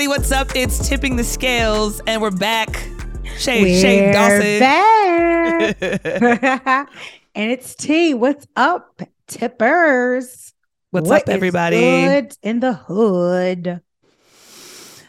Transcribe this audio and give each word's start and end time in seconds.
everybody, 0.00 0.16
what's 0.16 0.30
up? 0.30 0.54
It's 0.54 0.88
Tipping 0.88 1.16
the 1.16 1.24
Scales, 1.24 2.00
and 2.06 2.22
we're 2.22 2.30
back. 2.30 2.88
Shay, 3.36 3.62
We're 3.62 3.80
Shay 3.80 4.12
Dawson. 4.12 4.60
back. 4.60 6.88
and 7.34 7.50
it's 7.50 7.74
T. 7.74 8.14
What's 8.14 8.46
up, 8.54 9.02
tippers? 9.26 10.54
What's 10.92 11.08
What 11.08 11.22
up, 11.22 11.28
everybody? 11.28 11.80
good 11.80 12.36
in 12.44 12.60
the 12.60 12.74
hood? 12.74 13.82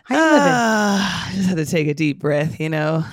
How 0.05 0.15
you 0.15 0.23
living? 0.23 0.41
I 0.53 1.31
just 1.35 1.49
had 1.49 1.57
to 1.57 1.67
take 1.67 1.87
a 1.87 1.93
deep 1.93 2.17
breath, 2.17 2.59
you 2.59 2.69
know. 2.69 3.05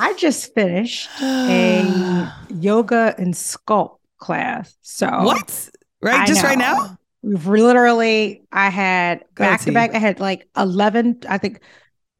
I 0.00 0.12
just 0.14 0.52
finished 0.54 1.08
a 1.20 2.32
yoga 2.50 3.14
and 3.16 3.32
sculpt 3.32 3.98
class. 4.18 4.74
So 4.82 5.06
what? 5.22 5.70
Right, 6.00 6.22
I 6.22 6.26
just 6.26 6.42
right 6.42 6.58
now? 6.58 6.98
We've 7.22 7.46
literally, 7.46 8.42
I 8.50 8.68
had 8.70 9.24
Go, 9.34 9.44
back 9.44 9.60
to 9.62 9.72
back, 9.72 9.94
I 9.94 9.98
had 9.98 10.20
like 10.20 10.48
11, 10.56 11.20
I 11.28 11.38
think 11.38 11.60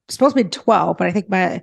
supposed 0.08 0.36
to 0.36 0.44
be 0.44 0.50
12, 0.50 0.96
but 0.98 1.06
I 1.08 1.12
think 1.12 1.28
my 1.28 1.62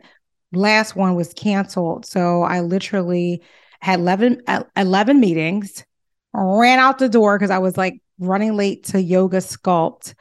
last 0.52 0.96
one 0.96 1.16
was 1.16 1.34
canceled. 1.34 2.06
So 2.06 2.44
I 2.44 2.62
literally 2.62 3.42
had 3.82 4.00
11, 4.00 4.42
uh, 4.48 4.64
11 4.76 5.20
meetings, 5.20 5.86
ran 6.34 6.80
out 6.80 7.00
the 7.00 7.10
door 7.10 7.38
because 7.38 7.52
I 7.52 7.60
was 7.60 7.78
like 7.78 8.02
running 8.20 8.56
late 8.56 8.86
to 8.86 9.02
yoga 9.02 9.38
sculpt. 9.38 10.16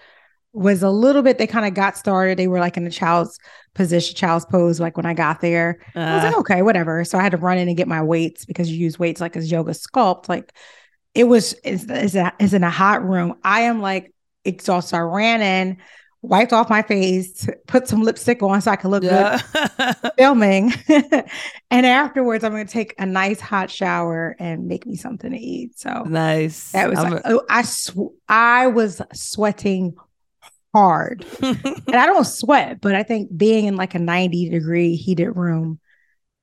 Was 0.54 0.82
a 0.82 0.90
little 0.90 1.22
bit, 1.22 1.38
they 1.38 1.46
kind 1.46 1.66
of 1.66 1.74
got 1.74 1.96
started. 1.96 2.38
They 2.38 2.48
were 2.48 2.58
like 2.58 2.76
in 2.76 2.86
a 2.86 2.90
child's 2.90 3.38
position, 3.74 4.16
child's 4.16 4.46
pose, 4.46 4.80
like 4.80 4.96
when 4.96 5.06
I 5.06 5.14
got 5.14 5.40
there. 5.40 5.78
I 6.08 6.14
was 6.14 6.24
Uh, 6.24 6.28
like, 6.28 6.38
okay, 6.38 6.62
whatever. 6.62 7.04
So 7.04 7.18
I 7.18 7.22
had 7.22 7.32
to 7.32 7.38
run 7.38 7.58
in 7.58 7.68
and 7.68 7.76
get 7.76 7.86
my 7.86 8.02
weights 8.02 8.44
because 8.44 8.70
you 8.70 8.78
use 8.78 8.98
weights 8.98 9.20
like 9.20 9.36
as 9.36 9.52
yoga 9.52 9.72
sculpt. 9.72 10.28
Like 10.28 10.52
it 11.18 11.24
was 11.24 11.52
is 11.64 11.90
is 11.90 12.14
a, 12.14 12.32
is 12.38 12.54
in 12.54 12.62
a 12.62 12.70
hot 12.70 13.04
room. 13.04 13.34
I 13.42 13.62
am 13.62 13.82
like 13.82 14.14
exhausted. 14.44 14.94
I 14.94 15.00
ran 15.00 15.42
in, 15.42 15.78
wiped 16.22 16.52
off 16.52 16.70
my 16.70 16.82
face, 16.82 17.48
put 17.66 17.88
some 17.88 18.02
lipstick 18.02 18.40
on 18.40 18.60
so 18.60 18.70
I 18.70 18.76
could 18.76 18.92
look 18.92 19.02
yeah. 19.02 19.40
good 19.52 20.12
filming. 20.16 20.72
and 21.72 21.84
afterwards, 21.84 22.44
I'm 22.44 22.52
gonna 22.52 22.66
take 22.66 22.94
a 23.00 23.04
nice 23.04 23.40
hot 23.40 23.68
shower 23.68 24.36
and 24.38 24.68
make 24.68 24.86
me 24.86 24.94
something 24.94 25.32
to 25.32 25.36
eat. 25.36 25.76
So 25.76 26.04
nice. 26.04 26.70
that 26.70 26.88
was 26.88 27.00
like, 27.00 27.22
oh, 27.24 27.42
I 27.50 27.62
sw- 27.62 28.14
I 28.28 28.68
was 28.68 29.02
sweating 29.12 29.96
hard. 30.72 31.26
And 31.42 31.96
I 31.96 32.06
don't 32.06 32.24
sweat, 32.24 32.80
but 32.80 32.94
I 32.94 33.02
think 33.02 33.36
being 33.36 33.64
in 33.64 33.74
like 33.74 33.96
a 33.96 33.98
90 33.98 34.50
degree 34.50 34.94
heated 34.94 35.30
room 35.30 35.80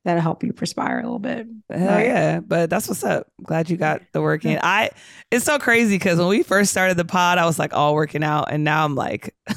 that'll 0.05 0.21
help 0.21 0.43
you 0.43 0.53
perspire 0.53 0.99
a 0.99 1.03
little 1.03 1.19
bit. 1.19 1.45
Hell 1.69 1.87
Right. 1.87 2.05
yeah. 2.05 2.39
But 2.39 2.69
that's 2.69 2.87
what's 2.87 3.03
up. 3.03 3.27
Glad 3.43 3.69
you 3.69 3.75
got 3.75 4.01
the 4.13 4.21
work 4.21 4.45
in. 4.45 4.57
I 4.63 4.91
it's 5.31 5.43
so 5.43 5.59
crazy 5.59 5.95
because 5.97 6.17
when 6.19 6.29
we 6.29 6.43
first 6.43 6.71
started 6.71 6.95
the 6.95 7.03
pod, 7.05 7.37
I 7.37 7.45
was 7.45 7.59
like 7.59 7.73
all 7.73 7.93
working 7.95 8.23
out, 8.23 8.51
and 8.51 8.63
now 8.63 8.85
I'm 8.85 8.95
like 8.95 9.35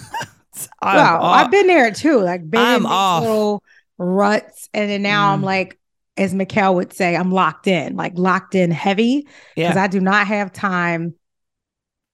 I'm 0.82 0.96
well, 0.96 1.16
all- 1.22 1.34
I've 1.34 1.50
been 1.52 1.66
there 1.68 1.92
too, 1.92 2.20
like 2.20 2.48
been 2.50 2.60
I'm 2.60 2.86
off. 2.86 3.22
little 3.22 3.62
ruts, 3.98 4.68
and 4.74 4.90
then 4.90 5.02
now 5.02 5.32
I'm 5.32 5.42
Mm. 5.42 5.44
like, 5.44 5.78
as 6.16 6.34
Mikkel 6.34 6.74
would 6.74 6.92
say, 6.92 7.14
I'm 7.14 7.30
locked 7.30 7.66
in, 7.68 7.94
like 7.96 8.14
locked 8.16 8.54
in 8.56 8.70
heavy, 8.72 9.22
because 9.54 9.76
yeah. 9.76 9.82
I 9.82 9.86
do 9.86 10.00
not 10.00 10.26
have 10.26 10.52
time 10.52 11.14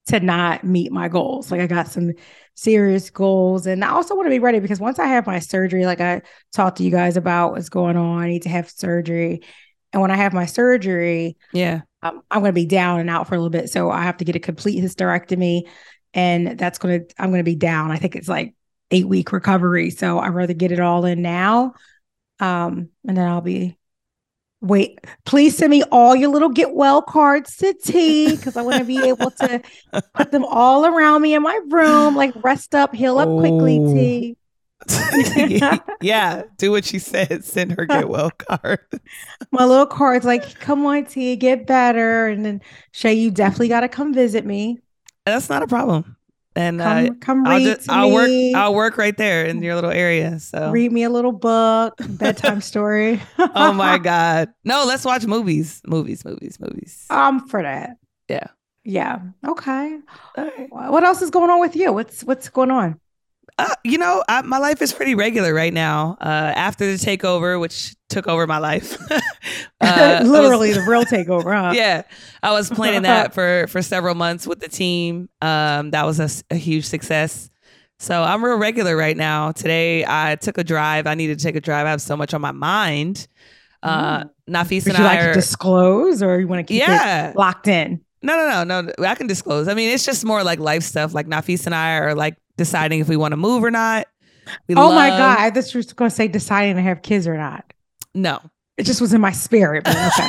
to 0.06 0.20
not 0.20 0.64
meet 0.64 0.92
my 0.92 1.08
goals. 1.08 1.50
Like 1.50 1.60
I 1.60 1.66
got 1.66 1.88
some 1.88 2.12
serious 2.55 3.10
goals, 3.10 3.66
and 3.66 3.84
I 3.84 3.91
also 3.91 4.14
want 4.14 4.27
to 4.27 4.30
be 4.30 4.38
ready 4.38 4.60
because 4.60 4.80
once 4.80 4.98
I 4.98 5.06
have 5.06 5.27
my 5.27 5.38
surgery, 5.38 5.86
like 5.86 6.00
I 6.00 6.22
talked 6.52 6.78
to 6.78 6.84
you 6.84 6.91
guys 6.91 7.16
about 7.16 7.52
what's 7.52 7.69
going 7.69 7.97
on, 7.97 8.22
I 8.22 8.28
need 8.28 8.42
to 8.42 8.48
have 8.50 8.70
surgery, 8.70 9.42
and 9.92 10.02
when 10.02 10.10
I 10.10 10.16
have 10.16 10.32
my 10.32 10.47
surgery, 10.47 11.36
yeah. 11.52 11.82
um, 12.02 12.22
I'm 12.30 12.41
going 12.41 12.50
to 12.50 12.52
be 12.52 12.66
down 12.66 13.00
and 13.00 13.08
out 13.08 13.28
for 13.28 13.34
a 13.34 13.38
little 13.38 13.50
bit. 13.50 13.70
So 13.70 13.91
I 13.91 14.02
have 14.02 14.19
to 14.19 14.25
get 14.25 14.36
a 14.36 14.41
complete 14.41 14.82
hysterectomy, 14.82 15.62
and 16.12 16.59
that's 16.59 16.78
going 16.78 17.06
to 17.06 17.14
I'm 17.19 17.31
going 17.31 17.41
to 17.41 17.44
be 17.44 17.56
down. 17.56 17.91
I 17.91 17.97
think 17.97 18.16
it's 18.16 18.28
like 18.28 18.54
eight 18.91 19.09
week 19.09 19.32
recovery. 19.32 19.91
So 19.91 20.19
I'd 20.19 20.28
rather 20.28 20.54
get 20.54 20.72
it 20.72 20.81
all 20.81 21.04
in 21.04 21.22
now, 21.22 21.75
um, 22.41 22.91
and 23.06 23.16
then 23.16 23.28
I'll 23.28 23.41
be. 23.41 23.78
Wait, 24.64 24.98
please 25.26 25.56
send 25.56 25.70
me 25.70 25.82
all 25.92 26.16
your 26.16 26.30
little 26.30 26.48
get 26.48 26.75
well 26.75 27.02
cards 27.02 27.56
to 27.58 27.75
T 27.75 28.34
because 28.34 28.56
I 28.56 28.62
want 28.62 28.78
to 28.78 28.84
be 28.84 28.98
able 28.98 29.30
to 29.30 29.62
put 30.14 30.32
them 30.32 30.44
all 30.47 30.86
around 30.86 31.20
me 31.20 31.34
in 31.34 31.42
my 31.42 31.60
room, 31.69 32.16
like 32.16 32.32
rest 32.42 32.75
up, 32.75 32.94
heal 32.94 33.19
up 33.19 33.28
quickly, 33.28 33.78
Oh. 33.78 33.92
T. 33.92 34.36
yeah. 36.00 36.42
Do 36.56 36.70
what 36.70 36.84
she 36.84 36.98
said. 36.98 37.44
Send 37.44 37.72
her 37.72 37.84
get 37.84 38.08
well 38.08 38.30
card. 38.38 38.80
My 39.50 39.64
little 39.66 39.86
cards, 39.86 40.25
like, 40.25 40.58
come 40.60 40.84
on, 40.86 41.04
T, 41.04 41.36
get 41.36 41.66
better. 41.66 42.26
And 42.28 42.44
then 42.44 42.62
Shay, 42.92 43.12
you 43.14 43.31
definitely 43.31 43.69
got 43.69 43.81
to 43.81 43.88
come 43.88 44.14
visit 44.14 44.46
me. 44.46 44.78
That's 45.26 45.48
not 45.48 45.62
a 45.62 45.66
problem. 45.66 46.16
And 46.56 46.81
uh, 46.81 47.06
Come, 47.06 47.19
come 47.20 47.47
I'll 47.47 47.60
just 47.60 47.91
I'll 47.91 48.12
work. 48.12 48.31
I'll 48.54 48.75
work 48.75 48.97
right 48.97 49.16
there 49.16 49.44
in 49.44 49.62
your 49.62 49.75
little 49.75 49.91
area. 49.91 50.38
So 50.38 50.70
read 50.70 50.92
me 50.92 51.03
a 51.03 51.10
little 51.10 51.32
book, 51.32 51.94
bedtime 52.10 52.60
story. 52.72 53.20
oh 53.38 53.72
my 53.72 53.98
god. 54.12 54.53
No, 54.64 54.84
let's 54.87 55.04
watch 55.04 55.26
movies. 55.26 55.82
Movies, 55.87 56.25
movies, 56.25 56.59
movies. 56.60 57.06
I'm 57.10 57.48
for 57.48 57.62
that. 57.62 57.97
Yeah. 58.28 58.47
Yeah. 58.84 59.19
Okay. 59.47 59.98
Right. 60.37 60.69
Wha- 60.70 60.91
What 60.93 61.03
else 61.04 61.22
is 61.22 61.31
going 61.31 61.50
on 61.50 61.59
with 61.60 61.75
you? 61.75 61.93
What's 61.93 62.22
what's 62.22 62.48
going 62.48 62.70
on? 62.70 63.00
Uh, 63.59 63.72
you 63.84 63.98
know, 63.98 64.22
I, 64.28 64.43
my 64.43 64.59
life 64.59 64.82
is 64.82 64.93
pretty 64.93 65.14
regular 65.14 65.54
right 65.54 65.72
now. 65.72 66.16
Uh, 66.20 66.25
after 66.56 66.84
the 66.87 66.98
takeover, 66.98 67.60
which 67.60 67.94
took 68.14 68.26
over 68.28 68.47
my 68.47 68.58
life, 68.58 68.97
uh, 69.10 69.20
I 69.80 70.20
was- 70.20 70.30
Literally 70.30 70.72
the 70.72 70.82
real 70.82 71.04
takeover, 71.04 71.54
huh? 71.54 71.72
yeah, 71.75 72.02
I 72.42 72.52
was 72.52 72.70
planning 72.70 73.02
that 73.02 73.34
for 73.34 73.66
for 73.69 73.82
several 73.82 74.14
months 74.14 74.47
with 74.47 74.60
the 74.60 74.69
team. 74.69 75.28
Um, 75.42 75.91
that 75.91 76.06
was 76.06 76.44
a 76.50 76.54
huge 76.54 76.84
success. 76.86 77.50
So 77.98 78.22
I'm 78.22 78.44
real 78.44 78.56
regular 78.58 78.97
right 78.97 79.16
now. 79.16 79.52
Today 79.52 80.04
I 80.06 80.36
took 80.36 80.58
a 80.58 80.64
drive. 80.64 81.06
I 81.06 81.14
needed 81.14 81.38
to 81.38 81.44
take 81.44 81.56
a 81.56 81.60
drive. 81.60 81.86
I 81.86 81.91
have 81.91 82.02
so 82.02 82.16
much 82.16 82.34
on 82.34 82.41
my 82.41 82.52
mind. 82.52 83.28
Uh, 83.82 84.25
Nafis 84.48 84.86
Would 84.86 84.94
and 84.94 84.98
you 84.98 85.04
I 85.04 85.08
like 85.08 85.20
to 85.20 85.31
are. 85.31 85.34
disclose 85.34 86.22
or 86.22 86.41
you 86.41 86.48
want 86.48 86.66
to 86.66 86.72
keep 86.72 86.81
yeah, 86.81 87.31
it 87.31 87.36
locked 87.36 87.69
in? 87.69 88.00
no, 88.22 88.34
no, 88.36 88.64
no, 88.64 88.81
no. 88.81 89.06
I 89.06 89.14
can 89.14 89.26
disclose. 89.26 89.69
I 89.69 89.75
mean, 89.75 89.91
it's 89.91 90.06
just 90.06 90.25
more 90.25 90.42
like 90.42 90.58
life 90.58 90.82
stuff. 90.82 91.12
Like 91.12 91.26
Nafis 91.26 91.66
and 91.66 91.75
I 91.75 91.98
are 91.98 92.14
like 92.14 92.36
deciding 92.56 93.00
if 93.00 93.08
we 93.08 93.16
want 93.16 93.32
to 93.32 93.36
move 93.36 93.62
or 93.62 93.70
not. 93.70 94.06
We 94.69 94.75
Oh 94.75 94.94
my 94.94 95.10
God. 95.10 95.38
I 95.38 95.50
just 95.50 95.75
was 95.75 95.92
going 95.92 96.10
to 96.10 96.14
say 96.14 96.28
deciding 96.28 96.76
to 96.76 96.82
have 96.82 97.02
kids 97.02 97.26
or 97.26 97.36
not. 97.36 97.74
No, 98.14 98.41
It 98.76 98.84
just 98.84 99.00
was 99.00 99.12
in 99.12 99.20
my 99.20 99.32
spirit. 99.32 99.84
But 99.84 99.97
okay. 100.19 100.28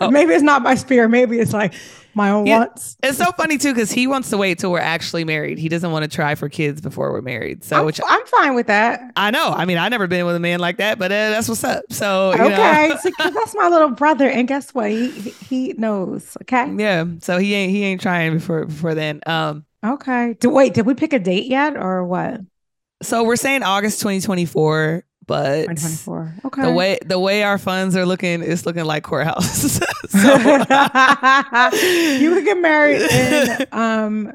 no. 0.00 0.10
Maybe 0.10 0.32
it's 0.32 0.42
not 0.42 0.62
my 0.62 0.74
spirit. 0.74 1.08
Maybe 1.08 1.38
it's 1.38 1.52
like 1.52 1.74
my 2.14 2.30
own 2.30 2.46
Yeah. 2.46 2.58
wants. 2.58 2.96
It's 3.02 3.18
so 3.18 3.32
funny 3.32 3.58
too 3.58 3.72
because 3.72 3.90
he 3.90 4.06
wants 4.06 4.30
to 4.30 4.36
wait 4.36 4.58
till 4.58 4.70
we're 4.70 4.78
actually 4.80 5.24
married. 5.24 5.58
He 5.58 5.68
doesn't 5.68 5.90
want 5.90 6.04
to 6.04 6.14
try 6.14 6.34
for 6.34 6.48
kids 6.48 6.80
before 6.80 7.12
we're 7.12 7.22
married. 7.22 7.64
So, 7.64 7.78
I'm, 7.78 7.86
which 7.86 8.00
I'm 8.06 8.26
fine 8.26 8.54
with 8.54 8.66
that. 8.66 9.00
I 9.16 9.30
know. 9.30 9.48
I 9.48 9.64
mean, 9.64 9.78
I 9.78 9.88
never 9.88 10.06
been 10.06 10.26
with 10.26 10.36
a 10.36 10.40
man 10.40 10.60
like 10.60 10.76
that, 10.78 10.98
but 10.98 11.10
uh, 11.10 11.30
that's 11.30 11.48
what's 11.48 11.64
up. 11.64 11.84
So, 11.90 12.34
you 12.34 12.42
Okay, 12.42 12.92
so 13.02 13.10
that's 13.30 13.54
my 13.54 13.68
little 13.68 13.90
brother, 13.90 14.28
and 14.28 14.46
guess 14.46 14.72
what? 14.74 14.90
He 14.90 15.10
he, 15.10 15.30
he 15.30 15.72
knows. 15.74 16.36
Okay, 16.42 16.72
yeah. 16.76 17.04
So 17.20 17.38
he 17.38 17.54
ain't 17.54 17.70
he 17.70 17.84
ain't 17.84 18.00
trying 18.00 18.34
before 18.34 18.66
before 18.66 18.94
then. 18.94 19.20
Um. 19.26 19.64
okay. 19.84 20.34
Do, 20.40 20.50
wait, 20.50 20.74
did 20.74 20.84
we 20.86 20.94
pick 20.94 21.12
a 21.12 21.18
date 21.18 21.46
yet, 21.46 21.76
or 21.76 22.04
what? 22.04 22.40
So 23.02 23.24
we're 23.24 23.36
saying 23.36 23.62
August 23.64 24.00
2024, 24.00 25.04
but 25.26 25.68
2024. 25.68 26.34
Okay. 26.46 26.62
the 26.62 26.72
way 26.72 26.98
the 27.04 27.18
way 27.18 27.42
our 27.42 27.58
funds 27.58 27.96
are 27.96 28.06
looking, 28.06 28.42
it's 28.42 28.66
looking 28.66 28.84
like 28.84 29.04
courthouse. 29.04 29.72
so, 30.08 30.36
you 31.76 32.34
could 32.34 32.44
get 32.44 32.58
married 32.58 33.02
in 33.02 33.66
um 33.72 34.32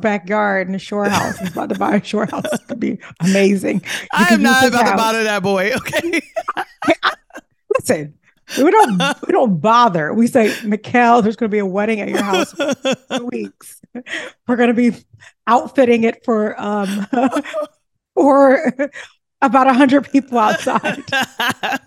backyard 0.00 0.68
in 0.68 0.74
a 0.74 0.78
shore 0.78 1.08
house. 1.08 1.38
He's 1.38 1.52
about 1.52 1.68
to 1.70 1.78
buy 1.78 1.96
a 1.96 2.04
shore 2.04 2.26
house. 2.26 2.44
It 2.52 2.60
could 2.68 2.80
be 2.80 2.98
amazing. 3.20 3.82
You 3.82 4.08
I 4.12 4.34
am 4.34 4.42
not 4.42 4.66
about 4.66 4.90
to 4.90 4.96
bother 4.96 5.24
that 5.24 5.42
boy. 5.42 5.72
Okay. 5.74 6.20
Listen, 7.78 8.14
we 8.58 8.70
don't 8.70 8.98
we 9.26 9.32
don't 9.32 9.60
bother. 9.60 10.12
We 10.12 10.26
say, 10.26 10.50
Mikkel, 10.62 11.22
there's 11.22 11.36
going 11.36 11.50
to 11.50 11.54
be 11.54 11.60
a 11.60 11.66
wedding 11.66 12.00
at 12.00 12.08
your 12.08 12.22
house 12.22 12.58
in 12.58 12.74
two 13.18 13.26
weeks. 13.32 13.80
We're 14.46 14.56
going 14.56 14.74
to 14.74 14.74
be 14.74 14.96
outfitting 15.46 16.04
it 16.04 16.24
for 16.24 16.60
um 16.60 17.06
for 18.14 18.90
about 19.42 19.66
a 19.66 19.72
hundred 19.72 20.10
people 20.10 20.38
outside. 20.38 21.02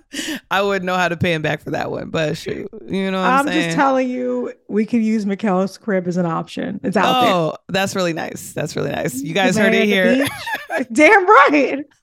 I 0.52 0.62
wouldn't 0.62 0.86
know 0.86 0.96
how 0.96 1.08
to 1.08 1.18
pay 1.18 1.34
him 1.34 1.42
back 1.42 1.62
for 1.62 1.72
that 1.72 1.92
one, 1.92 2.10
but 2.10 2.38
shoot, 2.38 2.70
you 2.88 3.12
know 3.12 3.22
what 3.22 3.30
I'm, 3.30 3.48
I'm 3.48 3.54
just 3.54 3.76
telling 3.76 4.10
you, 4.10 4.54
we 4.68 4.86
could 4.86 5.04
use 5.04 5.26
Mikkel's 5.26 5.78
crib 5.78 6.08
as 6.08 6.18
an 6.18 6.26
option. 6.26 6.80
It's 6.84 6.98
out 6.98 7.22
there. 7.22 7.34
Oh, 7.34 7.56
that's 7.70 7.96
really 7.96 8.14
nice. 8.14 8.54
That's 8.54 8.76
really 8.76 8.92
nice. 8.92 9.22
You 9.22 9.34
guys 9.34 9.58
heard 9.58 9.74
it 9.74 9.86
here. 9.86 10.26
Damn 10.92 11.28
right. 11.28 11.86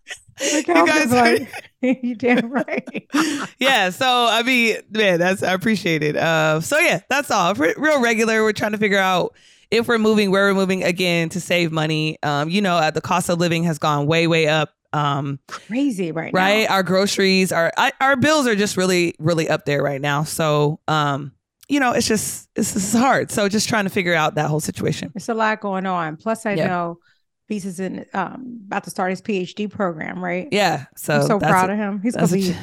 You 0.43 0.63
guys 0.65 1.13
like, 1.13 1.53
you 1.83 2.15
damn 2.15 2.51
right. 2.51 3.07
yeah. 3.59 3.91
So 3.91 4.07
I 4.07 4.43
mean, 4.43 4.77
man, 4.91 5.19
that's 5.19 5.43
I 5.43 5.53
appreciate 5.53 6.03
it. 6.03 6.17
Uh, 6.17 6.63
so 6.63 6.79
yeah, 6.79 7.01
that's 7.11 7.31
all. 7.31 7.53
Re- 7.53 7.75
real 7.77 8.01
regular. 8.01 8.43
We're 8.43 8.55
trying 8.55 8.73
to 8.73 8.79
figure 8.79 8.99
out 8.99 9.35
if 9.71 9.87
we're 9.87 9.99
moving, 9.99 10.31
where 10.31 10.49
we're 10.49 10.59
moving 10.59 10.83
again 10.83 11.29
to 11.31 11.41
save 11.43 11.73
money. 11.73 12.19
Um, 12.23 12.49
you 12.49 12.63
know, 12.63 12.77
uh, 12.77 12.91
the 12.91 13.03
cost 13.03 13.29
of 13.29 13.39
living 13.39 13.65
has 13.65 13.79
gone 13.79 14.07
way, 14.07 14.27
way 14.27 14.49
up. 14.49 14.73
Um, 14.93 15.39
Crazy 15.49 16.13
right, 16.13 16.33
now. 16.33 16.39
right. 16.41 16.69
now. 16.69 16.75
Our 16.75 16.83
groceries, 16.83 17.53
our 17.53 17.73
our 18.01 18.17
bills 18.17 18.47
are 18.47 18.57
just 18.57 18.77
really, 18.77 19.15
really 19.19 19.49
up 19.49 19.65
there 19.65 19.83
right 19.83 20.01
now. 20.01 20.25
So, 20.25 20.81
um, 20.89 21.33
you 21.69 21.79
know, 21.79 21.93
it's 21.93 22.07
just 22.09 22.49
it's, 22.57 22.75
it's 22.75 22.93
hard. 22.93 23.31
So 23.31 23.49
just 23.49 23.69
trying 23.69 23.85
to 23.85 23.91
figure 23.91 24.15
out 24.15 24.35
that 24.35 24.49
whole 24.49 24.61
situation. 24.61 25.13
It's 25.15 25.29
a 25.29 25.35
lot 25.35 25.61
going 25.61 25.87
on. 25.87 26.17
Plus, 26.17 26.45
I 26.47 26.55
Yeah. 26.55 26.67
know 26.67 26.99
Feast 27.47 27.67
is 27.67 27.79
in 27.81 28.05
um 28.15 28.61
about 28.67 28.85
to 28.85 28.91
start 28.91 29.11
his 29.11 29.23
PhD 29.23 29.71
program, 29.71 30.23
right? 30.23 30.49
Yeah. 30.51 30.87
So 30.97 31.15
I'm 31.21 31.27
so 31.27 31.39
proud 31.39 31.71
a- 31.71 31.73
of 31.75 31.79
him. 31.79 32.01
He's 32.03 32.15
gonna 32.17 32.27
that's 32.27 32.49
a 32.49 32.53
be 32.53 32.57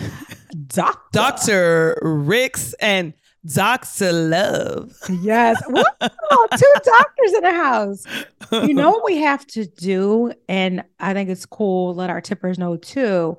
doctor. 0.67 1.01
Dr. 1.13 1.97
Ricks 2.01 2.73
and 2.81 3.13
Dr. 3.45 4.11
Love. 4.11 4.93
Yes. 5.21 5.61
Two 5.65 5.73
doctors 6.01 7.33
in 7.33 7.41
the 7.41 7.53
house. 7.53 8.03
You 8.51 8.73
know 8.73 8.91
what 8.91 9.05
we 9.05 9.17
have 9.17 9.45
to 9.47 9.65
do, 9.65 10.33
and 10.49 10.83
I 10.99 11.13
think 11.13 11.29
it's 11.29 11.45
cool. 11.45 11.93
Let 11.93 12.09
our 12.09 12.21
tippers 12.21 12.57
know 12.57 12.77
too. 12.77 13.37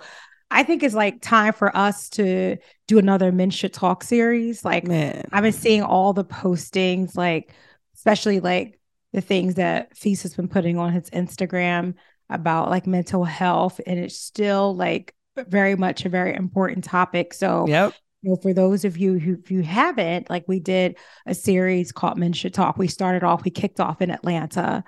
I 0.51 0.63
think 0.63 0.83
it's 0.83 0.95
like 0.95 1.21
time 1.21 1.53
for 1.53 1.77
us 1.77 2.09
to 2.11 2.57
do 2.87 2.99
another 2.99 3.33
Men 3.33 3.51
Should 3.51 3.75
Talk 3.75 4.03
series. 4.03 4.65
Like 4.65 4.87
man. 4.87 5.29
I've 5.33 5.43
been 5.43 5.53
seeing 5.53 5.83
all 5.83 6.13
the 6.13 6.25
postings, 6.25 7.17
like 7.17 7.53
especially 7.95 8.41
like 8.41 8.79
the 9.13 9.21
things 9.21 9.57
that 9.57 9.97
Feast 9.97 10.23
has 10.23 10.35
been 10.35 10.49
putting 10.49 10.79
on 10.79 10.93
his 10.93 11.11
Instagram 11.11 11.95
about 12.31 12.71
like 12.71 12.87
mental 12.87 13.25
health, 13.25 13.81
and 13.87 13.99
it's 13.99 14.17
still 14.17 14.75
like 14.75 15.15
very 15.37 15.77
much 15.77 16.05
a 16.05 16.09
very 16.09 16.35
important 16.35 16.85
topic. 16.85 17.35
So 17.35 17.67
Yep. 17.69 17.95
Know, 18.23 18.37
for 18.37 18.53
those 18.53 18.85
of 18.85 18.97
you 18.97 19.19
who 19.19 19.35
if 19.35 19.51
you 19.51 19.63
haven't, 19.63 20.31
like 20.31 20.45
we 20.47 20.61
did 20.61 20.97
a 21.27 21.35
series 21.35 21.93
called 21.93 22.19
Men 22.19 22.33
Should 22.33 22.55
Talk. 22.55 22.77
We 22.77 22.89
started 22.89 23.25
off, 23.25 23.45
we 23.45 23.51
kicked 23.51 23.81
off 23.81 24.01
in 24.03 24.11
Atlanta. 24.11 24.85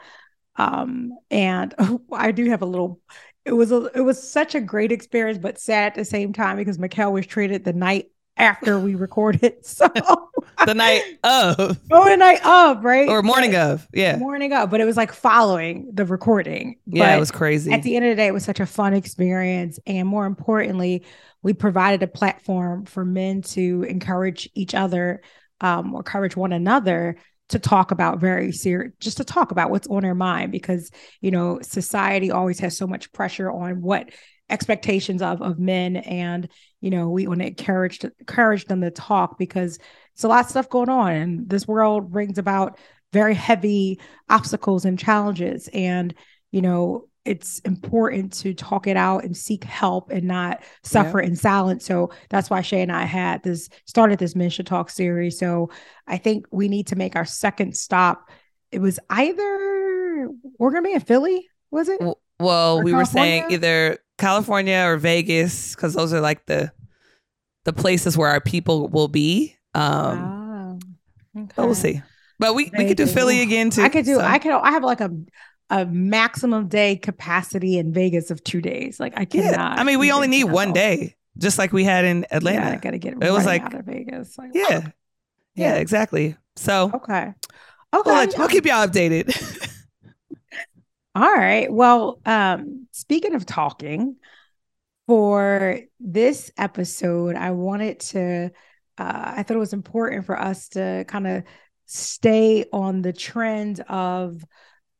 Um, 0.57 1.11
and 1.31 1.75
I 2.13 2.33
do 2.33 2.49
have 2.51 2.63
a 2.63 2.67
little 2.67 3.01
it 3.45 3.53
was 3.53 3.73
a 3.73 3.91
it 3.95 4.03
was 4.03 4.31
such 4.31 4.55
a 4.55 4.61
great 4.61 4.93
experience, 4.93 5.39
but 5.39 5.59
sad 5.59 5.89
at 5.89 5.95
the 5.95 6.05
same 6.05 6.33
time 6.33 6.57
because 6.57 6.79
Mikkel 6.79 7.13
was 7.13 7.27
treated 7.27 7.65
the 7.65 7.73
night 7.73 8.11
after 8.37 8.79
we 8.79 8.95
recorded. 8.95 9.55
So 9.65 9.89
The 10.67 10.75
night 10.75 11.03
of 11.25 11.79
oh 11.91 12.05
the 12.09 12.17
night 12.17 12.45
of, 12.45 12.85
right? 12.85 13.09
or 13.09 13.23
morning 13.23 13.57
of. 13.57 13.87
Yeah. 13.95 14.17
Morning 14.17 14.53
of, 14.53 14.71
but 14.71 14.81
it 14.81 14.85
was 14.85 14.97
like 14.97 15.13
following 15.13 15.91
the 15.95 16.05
recording. 16.05 16.77
Yeah, 16.87 17.07
But 17.11 17.17
it 17.17 17.21
was 17.21 17.31
crazy. 17.31 17.73
at 17.73 17.83
the 17.83 17.97
end 17.97 18.05
of 18.05 18.11
the 18.11 18.17
day, 18.17 18.27
it 18.27 18.35
was 18.35 18.45
such 18.45 18.61
a 18.61 18.67
fun 18.67 18.93
experience. 18.95 19.79
And 19.87 20.07
more 20.07 20.27
importantly, 20.27 21.05
we 21.43 21.55
provided 21.55 22.03
a 22.03 22.07
platform 22.07 22.85
for 22.85 23.05
men 23.05 23.41
to 23.43 23.85
encourage 23.89 24.51
each 24.55 24.75
other 24.75 25.23
um, 25.63 25.95
or 25.95 26.01
encourage 26.01 26.37
one 26.37 26.53
another 26.53 27.17
to 27.51 27.59
talk 27.59 27.91
about 27.91 28.21
very 28.21 28.53
serious, 28.53 28.93
just 29.01 29.17
to 29.17 29.25
talk 29.25 29.51
about 29.51 29.71
what's 29.71 29.89
on 29.89 30.03
their 30.03 30.15
mind 30.15 30.53
because, 30.53 30.91
you 31.21 31.31
know, 31.31 31.59
society 31.63 32.31
always 32.31 32.61
has 32.61 32.77
so 32.77 32.87
much 32.87 33.13
pressure 33.13 33.51
on 33.51 33.81
what 33.81 34.11
expectations 34.51 35.23
of, 35.23 35.41
of 35.43 35.59
men. 35.59 35.97
And, 35.97 36.49
you 36.81 36.91
know, 36.91 37.09
we 37.09 37.27
want 37.27 37.41
to 37.41 37.47
encourage, 37.47 38.05
encourage 38.05 38.67
them 38.67 38.81
to 38.83 38.91
talk 38.91 39.39
because 39.39 39.79
it's 40.15 40.25
a 40.25 40.29
lot 40.29 40.45
of 40.45 40.51
stuff 40.51 40.69
going 40.69 40.89
on. 40.89 41.13
And 41.13 41.49
this 41.49 41.67
world 41.67 42.11
brings 42.11 42.39
about 42.39 42.79
very 43.13 43.35
heavy 43.35 44.01
obstacles 44.29 44.85
and 44.85 44.99
challenges. 44.99 45.69
And, 45.73 46.15
you 46.51 46.63
know, 46.63 47.07
it's 47.25 47.59
important 47.61 48.33
to 48.33 48.55
talk 48.55 48.87
it 48.87 48.97
out 48.97 49.25
and 49.25 49.37
seek 49.37 49.63
help 49.65 50.11
and 50.11 50.25
not 50.25 50.63
suffer 50.83 51.21
in 51.21 51.37
silence. 51.37 51.85
So 51.85 52.11
that's 52.31 52.49
why 52.49 52.63
Shay 52.63 52.81
and 52.81 52.91
I 52.91 53.05
had 53.05 53.43
this 53.43 53.69
started 53.85 54.19
this 54.19 54.35
Men 54.35 54.49
Should 54.49 54.67
Talk 54.67 54.89
series. 54.89 55.39
So 55.39 55.71
I 56.07 56.17
think 56.17 56.47
we 56.51 56.69
need 56.69 56.87
to 56.89 56.97
make 56.97 57.17
our 57.17 57.27
second 57.27 57.77
stop. 57.77 58.31
It 58.73 58.81
was 58.81 58.99
either 59.11 60.31
we're 60.59 60.71
gonna 60.71 60.83
be 60.83 60.95
in 60.95 61.01
Philly, 61.01 61.47
was 61.71 61.89
it? 61.89 62.01
Well, 62.01 62.79
Or 62.79 62.85
we 62.85 62.95
were 62.95 63.05
saying 63.05 63.51
either 63.51 63.99
California 64.21 64.85
or 64.87 64.97
Vegas 64.97 65.75
because 65.75 65.95
those 65.95 66.13
are 66.13 66.21
like 66.21 66.47
the 66.47 66.71
the 67.65 67.73
places 67.73 68.17
where 68.17 68.29
our 68.31 68.41
people 68.41 68.89
will 68.89 69.09
be. 69.09 69.57
Um, 69.75 70.79
oh, 71.37 71.49
but 71.57 71.67
we'll 71.67 71.75
see. 71.75 72.01
But 72.39 72.55
we, 72.55 72.71
we 72.77 72.87
could 72.87 72.97
do 72.97 73.07
Philly 73.07 73.43
again 73.43 73.71
too. 73.71 73.83
I 73.83 73.89
could 73.89 74.05
do. 74.05 74.15
so. 74.15 74.21
I 74.21 74.39
could. 74.39 74.53
I 74.53 74.71
have 74.71 74.85
like 74.85 75.01
a 75.01 75.11
a 75.69 75.87
maximum 75.87 76.69
day 76.69 76.97
capacity 76.97 77.79
in 77.79 77.93
Vegas 77.93 78.31
of 78.31 78.43
two 78.43 78.61
days. 78.61 78.99
Like 78.99 79.13
I 79.17 79.27
yeah. 79.31 79.51
cannot. 79.53 79.79
I 79.79 79.85
mean, 79.85 79.99
we 79.99 80.11
only 80.11 80.27
need 80.29 80.45
one 80.45 80.73
day, 80.73 81.17
just 81.39 81.59
like 81.59 81.73
we 81.73 81.85
had 81.85 82.05
in 82.05 82.27
Yeah, 82.31 82.71
I 82.71 82.77
gotta 82.77 82.99
get 82.99 83.23
It 83.23 83.31
was 83.31 83.47
like- 83.47 83.63
out 83.63 83.75
of 83.75 83.85
Vegas. 83.85 84.37
Like, 84.39 84.51
Yeah. 84.55 84.69
Yeah, 84.69 84.89
Yeah. 85.55 85.75
exactly. 85.77 86.37
So 86.57 86.91
Okay. 86.95 87.33
Okay. 87.33 87.35
we'll, 88.05 88.15
let- 88.15 88.39
we'll 88.39 88.49
keep 88.49 88.67
y'all 88.67 88.87
updated. 88.87 89.29
All 91.15 91.33
right. 91.33 91.71
Well, 91.73 92.21
um, 92.25 92.87
speaking 92.93 93.35
of 93.35 93.45
talking, 93.45 94.17
for 95.07 95.81
this 96.01 96.53
episode, 96.57 97.37
I 97.37 97.53
wanted 97.53 98.01
to, 98.01 98.53
uh, 98.99 99.33
I 99.37 99.43
thought 99.43 99.57
it 99.57 99.61
was 99.61 99.73
important 99.73 100.27
for 100.27 100.41
us 100.41 100.69
to 100.71 101.05
kind 101.09 101.27
of 101.27 101.45
stay 101.87 102.67
on 102.73 103.03
the 103.03 103.13
trend 103.13 103.81
of 103.89 104.45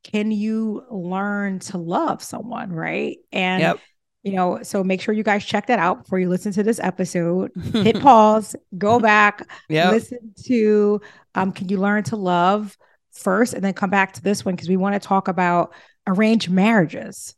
can 0.05 0.31
you 0.33 0.85
learn 0.91 1.61
to 1.61 1.79
love 1.79 2.23
someone, 2.23 2.73
right? 2.73 3.19
And, 3.33 3.63
Yep. 3.63 3.81
you 4.23 4.33
know, 4.33 4.63
so 4.63 4.85
make 4.85 5.01
sure 5.01 5.15
you 5.15 5.23
guys 5.23 5.45
check 5.45 5.67
that 5.69 5.79
out 5.79 6.05
before 6.05 6.19
you 6.19 6.29
listen 6.29 6.53
to 6.53 6.63
this 6.63 6.81
episode. 6.81 7.53
Hit 7.83 7.99
pause, 8.01 8.57
go 8.77 8.99
back, 9.01 9.43
yep. 9.69 9.91
listen 9.91 10.35
to 10.45 11.01
um 11.35 11.53
can 11.53 11.69
you 11.69 11.79
learn 11.79 12.03
to 12.05 12.17
love 12.17 12.77
first 13.13 13.55
and 13.55 13.65
then 13.65 13.73
come 13.73 13.91
back 13.91 14.13
to 14.15 14.23
this 14.23 14.45
one 14.45 14.55
because 14.55 14.69
we 14.69 14.77
want 14.77 14.95
to 15.01 15.01
talk 15.07 15.29
about 15.29 15.73
arranged 16.07 16.51
marriages. 16.51 17.35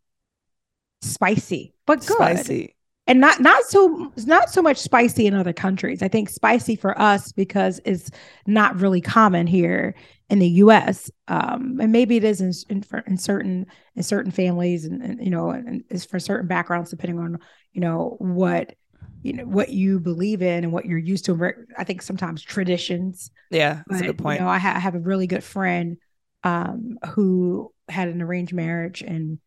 Spicy 1.02 1.74
but 1.84 1.98
good. 2.06 2.16
Spicy. 2.16 2.76
and 3.08 3.20
not 3.20 3.40
not 3.40 3.64
so 3.64 4.12
not 4.24 4.50
so 4.50 4.62
much 4.62 4.76
spicy 4.76 5.26
in 5.26 5.34
other 5.34 5.52
countries. 5.52 6.00
I 6.00 6.06
think 6.08 6.28
spicy 6.28 6.76
for 6.76 6.96
us 7.00 7.32
because 7.32 7.80
it's 7.84 8.08
not 8.46 8.76
really 8.80 9.00
common 9.00 9.48
here 9.48 9.96
in 10.30 10.38
the 10.38 10.46
us 10.48 11.10
um 11.26 11.78
and 11.80 11.90
maybe 11.90 12.16
it 12.16 12.24
is 12.24 12.40
in 12.40 12.52
in, 12.68 12.82
for- 12.82 13.00
in 13.00 13.18
certain 13.18 13.66
in 13.96 14.02
certain 14.04 14.30
families 14.30 14.84
and, 14.84 15.02
and 15.02 15.22
you 15.22 15.28
know 15.30 15.50
and 15.50 15.82
is 15.90 16.04
for 16.04 16.20
certain 16.20 16.46
backgrounds 16.46 16.90
depending 16.90 17.18
on 17.18 17.38
you 17.72 17.80
know 17.80 18.14
what 18.20 18.74
you 19.22 19.32
know 19.32 19.44
what 19.44 19.70
you 19.70 19.98
believe 19.98 20.40
in 20.40 20.62
and 20.62 20.72
what 20.72 20.84
you're 20.84 20.98
used 20.98 21.24
to. 21.24 21.52
I 21.76 21.82
think 21.84 22.02
sometimes 22.02 22.42
traditions. 22.42 23.32
Yeah, 23.50 23.82
that's 23.88 24.02
a 24.02 24.06
good 24.06 24.18
point. 24.18 24.38
You 24.40 24.46
know, 24.46 24.50
I, 24.52 24.58
ha- 24.58 24.74
I 24.76 24.78
have 24.78 24.94
a 24.94 25.00
really 25.00 25.26
good 25.26 25.44
friend 25.44 25.96
um, 26.44 26.98
who 27.10 27.72
had 27.88 28.08
an 28.08 28.22
arranged 28.22 28.52
marriage, 28.52 29.02
and 29.02 29.38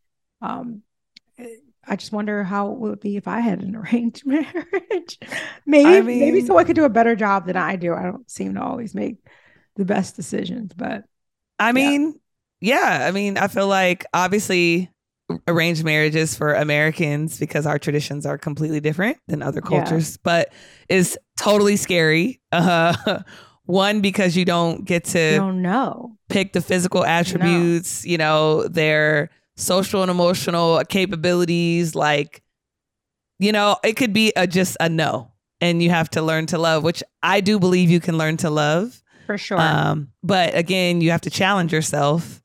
um, 0.41 0.81
I 1.87 1.95
just 1.95 2.11
wonder 2.11 2.43
how 2.43 2.71
it 2.71 2.79
would 2.79 2.99
be 2.99 3.15
if 3.17 3.27
I 3.27 3.39
had 3.41 3.61
an 3.61 3.75
arranged 3.77 4.25
marriage. 4.25 5.19
maybe, 5.65 5.85
I 5.97 6.01
maybe 6.01 6.31
mean- 6.31 6.45
someone 6.45 6.65
could 6.65 6.75
do 6.75 6.85
a 6.85 6.89
better 6.89 7.15
job 7.15 7.45
than 7.45 7.57
I 7.57 7.75
do. 7.75 7.93
I 7.93 8.03
don't 8.03 8.29
seem 8.29 8.55
to 8.55 8.61
always 8.61 8.95
make 8.95 9.17
the 9.75 9.85
best 9.85 10.15
decisions, 10.15 10.71
but 10.75 11.03
I 11.59 11.71
mean, 11.71 12.19
yeah. 12.61 13.05
I 13.07 13.11
mean, 13.11 13.37
I 13.37 13.47
feel 13.47 13.67
like 13.67 14.05
obviously 14.13 14.89
arranged 15.47 15.83
marriages 15.83 16.35
for 16.35 16.53
Americans 16.53 17.39
because 17.39 17.65
our 17.65 17.79
traditions 17.79 18.25
are 18.25 18.37
completely 18.37 18.79
different 18.79 19.17
than 19.27 19.41
other 19.41 19.61
Yeah. 19.63 19.83
cultures, 19.83 20.17
but 20.17 20.53
is 20.89 21.17
totally 21.39 21.75
scary. 21.77 22.39
Uh, 22.51 23.21
one 23.65 24.01
because 24.01 24.35
you 24.37 24.45
don't 24.45 24.85
get 24.85 25.05
to 25.05 25.37
don't 25.37 25.61
know. 25.61 26.17
pick 26.29 26.53
the 26.53 26.61
physical 26.61 27.03
attributes, 27.05 28.05
you 28.05 28.17
know, 28.17 28.67
their 28.67 29.29
social 29.55 30.01
and 30.01 30.11
emotional 30.11 30.81
capabilities. 30.87 31.95
Like, 31.95 32.43
you 33.39 33.51
know, 33.51 33.77
it 33.83 33.93
could 33.97 34.13
be 34.13 34.31
a, 34.35 34.45
just 34.47 34.77
a 34.79 34.87
no, 34.89 35.31
and 35.61 35.81
you 35.81 35.89
have 35.89 36.09
to 36.11 36.21
learn 36.21 36.45
to 36.47 36.57
love, 36.57 36.83
which 36.83 37.03
I 37.23 37.41
do 37.41 37.59
believe 37.59 37.89
you 37.89 37.99
can 37.99 38.17
learn 38.17 38.37
to 38.37 38.49
love. 38.49 39.01
For 39.25 39.37
sure. 39.37 39.59
Um, 39.59 40.09
but 40.23 40.55
again, 40.55 41.01
you 41.01 41.11
have 41.11 41.21
to 41.21 41.29
challenge 41.31 41.73
yourself. 41.73 42.41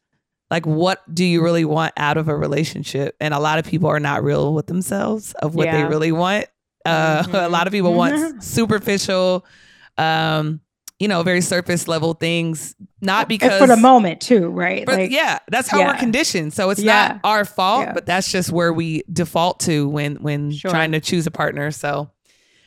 Like, 0.51 0.67
what 0.67 1.03
do 1.15 1.25
you 1.25 1.43
really 1.43 1.65
want 1.65 1.93
out 1.97 2.17
of 2.17 2.27
a 2.29 2.35
relationship? 2.35 3.15
And 3.21 3.33
a 3.35 3.39
lot 3.39 3.59
of 3.61 3.67
people 3.67 3.89
are 3.89 4.01
not 4.01 4.25
real 4.25 4.53
with 4.55 4.67
themselves 4.67 5.33
of 5.35 5.55
what 5.55 5.71
they 5.71 5.85
really 5.85 6.11
want. 6.11 6.47
Uh, 6.85 7.23
a 7.27 7.29
Mhm. 7.29 7.51
lot 7.51 7.67
of 7.67 7.73
people 7.73 7.93
want 7.95 8.43
superficial, 8.43 9.45
um, 9.99 10.61
you 11.01 11.09
know, 11.09 11.23
very 11.25 11.41
surface 11.41 11.89
level 11.89 12.13
things, 12.15 12.77
not 13.01 13.27
because 13.29 13.59
for 13.59 13.67
the 13.67 13.77
moment 13.77 14.21
too, 14.21 14.49
right? 14.51 14.87
but 14.87 15.11
yeah, 15.11 15.39
that's 15.49 15.69
how 15.69 15.85
we're 15.85 15.95
conditioned. 15.97 16.53
So 16.53 16.71
it's 16.71 16.81
Yeah. 16.81 17.09
not 17.09 17.21
our 17.25 17.45
fault, 17.45 17.87
Yeah. 17.87 17.93
but 17.95 18.07
that's 18.07 18.31
just 18.31 18.53
where 18.53 18.73
we 18.73 19.03
default 19.13 19.59
to 19.61 19.89
when 19.89 20.17
when 20.17 20.53
Sure. 20.53 20.71
trying 20.71 20.93
to 20.93 21.01
choose 21.01 21.27
a 21.27 21.31
partner. 21.31 21.71
So 21.73 22.11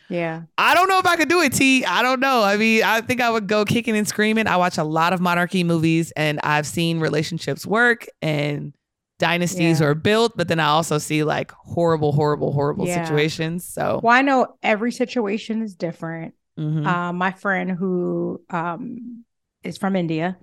yeah. 0.09 0.41
I 0.57 0.73
don't 0.75 0.89
know 0.89 0.97
if 0.99 1.05
I 1.05 1.15
could 1.15 1.29
do 1.29 1.41
it, 1.41 1.53
T. 1.53 1.85
I 1.85 2.01
don't 2.01 2.19
know. 2.19 2.43
I 2.43 2.57
mean, 2.57 2.83
I 2.83 3.01
think 3.01 3.21
I 3.21 3.29
would 3.29 3.47
go 3.47 3.65
kicking 3.65 3.95
and 3.95 4.07
screaming. 4.07 4.47
I 4.47 4.57
watch 4.57 4.77
a 4.77 4.83
lot 4.83 5.13
of 5.13 5.21
monarchy 5.21 5.63
movies 5.63 6.11
and 6.17 6.39
I've 6.43 6.65
seen 6.67 6.99
relationships 6.99 7.65
work 7.65 8.07
and 8.21 8.73
dynasties 9.19 9.79
Yeah. 9.79 9.87
are 9.87 9.95
built, 9.95 10.35
but 10.35 10.47
then 10.47 10.59
I 10.59 10.65
also 10.67 10.97
see 10.97 11.23
like 11.23 11.51
horrible, 11.51 12.11
horrible, 12.11 12.51
horrible 12.51 12.87
Yeah. 12.87 13.03
situations. 13.05 13.63
So 13.63 14.01
Well, 14.03 14.13
I 14.13 14.21
know 14.23 14.47
every 14.63 14.91
situation 14.91 15.61
is 15.61 15.75
different. 15.75 16.33
Mhm. 16.57 16.85
um, 16.85 17.17
my 17.17 17.31
friend 17.31 17.71
who 17.71 18.41
um, 18.49 19.25
is 19.63 19.77
from 19.77 19.95
India, 19.95 20.37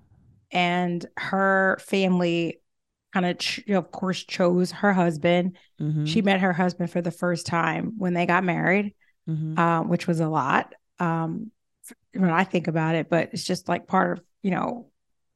and 0.50 1.04
her 1.16 1.78
family 1.80 2.60
kind 3.12 3.26
of, 3.26 3.38
ch- 3.38 3.68
of 3.68 3.90
course, 3.90 4.22
chose 4.24 4.70
her 4.70 4.92
husband. 4.92 5.56
Mhm. 5.80 6.06
She 6.06 6.22
met 6.22 6.40
her 6.40 6.52
husband 6.52 6.90
for 6.90 7.02
the 7.02 7.10
first 7.10 7.46
time 7.46 7.94
when 7.98 8.14
they 8.14 8.26
got 8.26 8.44
married, 8.44 8.94
Mhm. 9.28 9.58
um, 9.58 9.88
which 9.88 10.06
was 10.06 10.20
a 10.20 10.28
lot 10.28 10.74
um, 10.98 11.50
when 12.12 12.30
I 12.30 12.44
think 12.44 12.68
about 12.68 12.94
it. 12.94 13.08
But 13.08 13.30
it's 13.32 13.44
just 13.44 13.68
like 13.68 13.86
part 13.86 14.18
of, 14.18 14.24
you 14.42 14.50
know, 14.50 14.90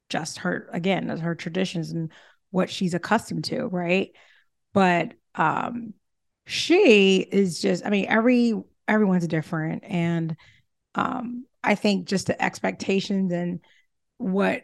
just 0.09 0.39
her 0.39 0.69
again, 0.73 1.09
her 1.09 1.35
traditions 1.35 1.91
and 1.91 2.13
what 2.51 2.71
she's 2.71 2.95
accustomed 2.95 3.45
to, 3.45 3.67
right? 3.67 4.11
But 4.73 5.15
um 5.35 5.95
she 6.47 7.19
is 7.21 7.61
just, 7.61 7.85
I 7.87 7.91
mean, 7.91 8.07
every 8.09 8.55
everyone's 8.87 9.27
different. 9.27 9.83
And 9.85 10.37
um, 10.95 11.47
I 11.63 11.75
think 11.75 12.07
just 12.07 12.27
the 12.27 12.43
expectations 12.43 13.33
and 13.33 13.61
what 14.19 14.63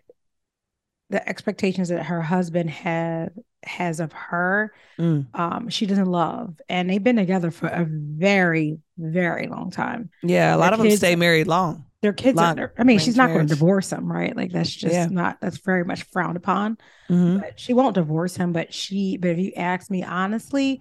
the 1.10 1.28
expectations 1.28 1.88
that 1.88 2.04
her 2.04 2.22
husband 2.22 2.70
had 2.70 3.32
has 3.64 4.00
of 4.00 4.12
her, 4.12 4.72
mm. 4.98 5.26
um, 5.34 5.68
she 5.68 5.86
doesn't 5.86 6.06
love. 6.06 6.60
And 6.68 6.88
they've 6.88 7.02
been 7.02 7.16
together 7.16 7.50
for 7.50 7.66
a 7.66 7.86
very, 7.88 8.78
very 8.96 9.48
long 9.48 9.70
time. 9.70 10.10
Yeah, 10.22 10.54
a 10.54 10.58
lot 10.58 10.72
of 10.72 10.78
them 10.78 10.90
stay 10.92 11.16
married 11.16 11.46
long. 11.46 11.84
Their 12.02 12.14
kids 12.14 12.36
long, 12.36 12.58
are, 12.58 12.72
I 12.78 12.84
mean, 12.84 12.98
she's 12.98 13.16
not 13.16 13.28
going 13.28 13.46
to 13.46 13.54
divorce 13.54 13.92
him, 13.92 14.10
right? 14.10 14.34
Like 14.34 14.52
that's 14.52 14.74
just 14.74 14.94
yeah. 14.94 15.08
not 15.10 15.38
that's 15.42 15.58
very 15.58 15.84
much 15.84 16.04
frowned 16.04 16.38
upon. 16.38 16.78
Mm-hmm. 17.10 17.40
But 17.40 17.60
she 17.60 17.74
won't 17.74 17.94
divorce 17.94 18.36
him. 18.36 18.52
But 18.52 18.72
she, 18.72 19.18
but 19.18 19.32
if 19.32 19.38
you 19.38 19.52
ask 19.54 19.90
me 19.90 20.02
honestly, 20.02 20.80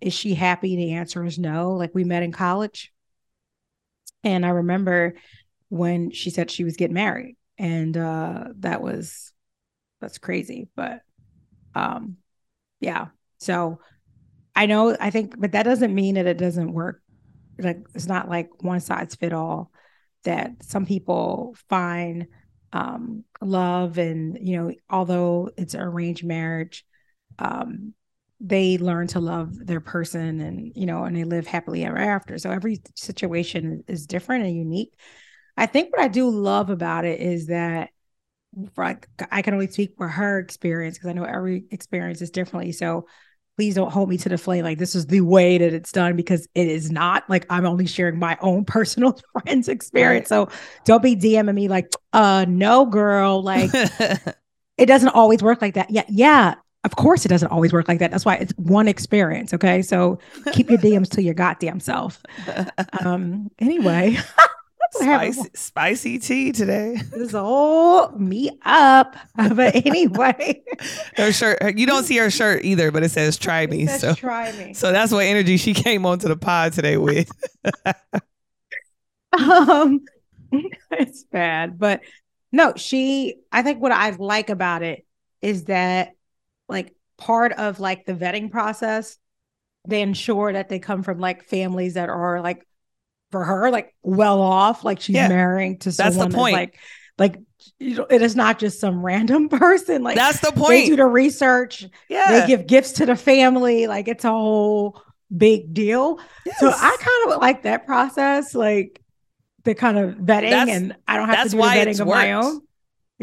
is 0.00 0.12
she 0.12 0.34
happy? 0.34 0.76
The 0.76 0.92
answer 0.92 1.24
is 1.24 1.38
no. 1.38 1.72
Like 1.72 1.94
we 1.94 2.04
met 2.04 2.22
in 2.22 2.32
college. 2.32 2.92
And 4.24 4.44
I 4.44 4.50
remember 4.50 5.14
when 5.68 6.10
she 6.10 6.30
said 6.30 6.50
she 6.50 6.64
was 6.64 6.76
getting 6.76 6.94
married. 6.94 7.36
And 7.58 7.96
uh 7.96 8.44
that 8.60 8.82
was 8.82 9.32
that's 10.00 10.18
crazy. 10.18 10.68
But 10.76 11.00
um 11.74 12.16
yeah. 12.80 13.06
So 13.38 13.80
I 14.54 14.66
know 14.66 14.96
I 14.98 15.10
think, 15.10 15.38
but 15.38 15.52
that 15.52 15.64
doesn't 15.64 15.94
mean 15.94 16.14
that 16.16 16.26
it 16.26 16.38
doesn't 16.38 16.72
work. 16.72 17.00
Like 17.58 17.80
it's 17.94 18.06
not 18.06 18.28
like 18.28 18.62
one 18.62 18.80
size 18.80 19.14
fit 19.14 19.32
all 19.32 19.70
that 20.24 20.62
some 20.62 20.86
people 20.86 21.54
find 21.68 22.26
um 22.72 23.24
love 23.40 23.98
and 23.98 24.38
you 24.40 24.56
know, 24.56 24.72
although 24.90 25.50
it's 25.56 25.74
an 25.74 25.80
arranged 25.80 26.24
marriage, 26.24 26.84
um, 27.38 27.94
they 28.40 28.78
learn 28.78 29.08
to 29.08 29.20
love 29.20 29.66
their 29.66 29.80
person 29.80 30.40
and 30.40 30.72
you 30.76 30.86
know 30.86 31.04
and 31.04 31.16
they 31.16 31.24
live 31.24 31.46
happily 31.46 31.84
ever 31.84 31.98
after. 31.98 32.38
So 32.38 32.50
every 32.50 32.80
situation 32.94 33.84
is 33.88 34.06
different 34.06 34.44
and 34.44 34.56
unique. 34.56 34.94
I 35.56 35.66
think 35.66 35.90
what 35.90 36.02
i 36.02 36.08
do 36.08 36.30
love 36.30 36.70
about 36.70 37.04
it 37.04 37.20
is 37.20 37.48
that 37.48 37.90
like 38.76 39.08
i 39.30 39.42
can 39.42 39.54
only 39.54 39.66
speak 39.66 39.94
for 39.96 40.08
her 40.08 40.38
experience 40.38 40.96
because 40.96 41.10
i 41.10 41.12
know 41.12 41.24
every 41.24 41.64
experience 41.70 42.22
is 42.22 42.30
differently. 42.30 42.72
So 42.72 43.06
please 43.56 43.74
don't 43.74 43.90
hold 43.90 44.08
me 44.08 44.16
to 44.18 44.28
the 44.28 44.38
flame 44.38 44.62
like 44.62 44.78
this 44.78 44.94
is 44.94 45.06
the 45.06 45.20
way 45.20 45.58
that 45.58 45.74
it's 45.74 45.90
done 45.90 46.14
because 46.14 46.46
it 46.54 46.68
is 46.68 46.92
not. 46.92 47.28
Like 47.28 47.44
i'm 47.50 47.66
only 47.66 47.86
sharing 47.86 48.20
my 48.20 48.38
own 48.40 48.64
personal 48.66 49.18
friends 49.32 49.68
experience. 49.68 50.30
Right. 50.30 50.48
so 50.48 50.56
don't 50.84 51.02
be 51.02 51.16
dming 51.16 51.54
me 51.54 51.66
like 51.66 51.90
uh 52.12 52.46
no 52.48 52.86
girl 52.86 53.42
like 53.42 53.70
it 54.78 54.86
doesn't 54.86 55.08
always 55.08 55.42
work 55.42 55.60
like 55.60 55.74
that. 55.74 55.90
Yeah 55.90 56.04
yeah 56.08 56.54
of 56.88 56.96
course 56.96 57.26
it 57.26 57.28
doesn't 57.28 57.48
always 57.48 57.70
work 57.70 57.86
like 57.86 57.98
that. 57.98 58.10
That's 58.10 58.24
why 58.24 58.36
it's 58.36 58.54
one 58.56 58.88
experience 58.88 59.52
okay? 59.52 59.82
So 59.82 60.18
keep 60.52 60.70
your 60.70 60.78
dms 60.78 61.10
to 61.10 61.22
your 61.22 61.34
goddamn 61.34 61.80
self. 61.80 62.22
Um 63.00 63.50
anyway 63.58 64.16
spicy, 64.92 65.50
spicy 65.54 66.18
tea 66.18 66.52
today. 66.52 66.96
This 67.14 67.34
all 67.34 68.10
me 68.12 68.50
up. 68.64 69.16
But 69.36 69.86
anyway. 69.86 70.62
Her 71.16 71.30
shirt 71.30 71.76
you 71.76 71.86
don't 71.86 72.04
see 72.04 72.16
her 72.16 72.30
shirt 72.30 72.64
either 72.64 72.90
but 72.90 73.02
it 73.02 73.10
says 73.10 73.36
try 73.36 73.66
me 73.66 73.86
says 73.86 74.00
so. 74.00 74.14
Try 74.14 74.52
me. 74.52 74.72
So 74.72 74.90
that's 74.90 75.12
what 75.12 75.26
energy 75.26 75.58
she 75.58 75.74
came 75.74 76.06
onto 76.06 76.26
the 76.26 76.36
pod 76.36 76.72
today 76.72 76.96
with. 76.96 77.30
Um 79.32 80.00
it's 80.90 81.24
bad 81.24 81.78
but 81.78 82.00
no 82.50 82.72
she 82.76 83.36
i 83.52 83.62
think 83.62 83.82
what 83.82 83.92
i 83.92 84.08
like 84.10 84.48
about 84.48 84.82
it 84.82 85.04
is 85.42 85.64
that 85.64 86.12
like 86.68 86.94
part 87.16 87.52
of 87.52 87.80
like 87.80 88.06
the 88.06 88.14
vetting 88.14 88.50
process 88.50 89.18
they 89.86 90.02
ensure 90.02 90.52
that 90.52 90.68
they 90.68 90.78
come 90.78 91.02
from 91.02 91.18
like 91.18 91.44
families 91.44 91.94
that 91.94 92.08
are 92.08 92.40
like 92.40 92.66
for 93.30 93.44
her 93.44 93.70
like 93.70 93.94
well 94.02 94.40
off 94.40 94.84
like 94.84 95.00
she's 95.00 95.16
yeah. 95.16 95.28
marrying 95.28 95.78
to 95.78 95.92
someone 95.92 96.14
that's 96.14 96.32
the 96.32 96.36
point 96.36 96.54
that's, 96.54 96.70
like 97.18 97.36
like 97.36 97.42
you 97.78 97.96
know, 97.96 98.06
it 98.08 98.22
is 98.22 98.36
not 98.36 98.58
just 98.58 98.80
some 98.80 99.04
random 99.04 99.48
person 99.48 100.02
like 100.02 100.16
that's 100.16 100.40
the 100.40 100.52
point 100.52 100.70
they 100.70 100.86
do 100.86 100.96
the 100.96 101.06
research 101.06 101.84
yeah 102.08 102.40
they 102.40 102.46
give 102.46 102.66
gifts 102.66 102.92
to 102.92 103.06
the 103.06 103.16
family 103.16 103.86
like 103.86 104.08
it's 104.08 104.24
a 104.24 104.30
whole 104.30 105.02
big 105.36 105.74
deal 105.74 106.18
yes. 106.46 106.58
so 106.58 106.68
i 106.70 106.96
kind 107.00 107.32
of 107.32 107.40
like 107.40 107.64
that 107.64 107.84
process 107.84 108.54
like 108.54 109.02
the 109.64 109.74
kind 109.74 109.98
of 109.98 110.14
vetting 110.14 110.50
that's, 110.50 110.70
and 110.70 110.96
i 111.06 111.16
don't 111.16 111.28
have 111.28 111.44
to 111.44 111.50
do 111.50 111.56
the 111.58 111.62
vetting 111.62 112.00
of 112.00 112.06
worked. 112.06 112.16
my 112.16 112.32
own 112.32 112.60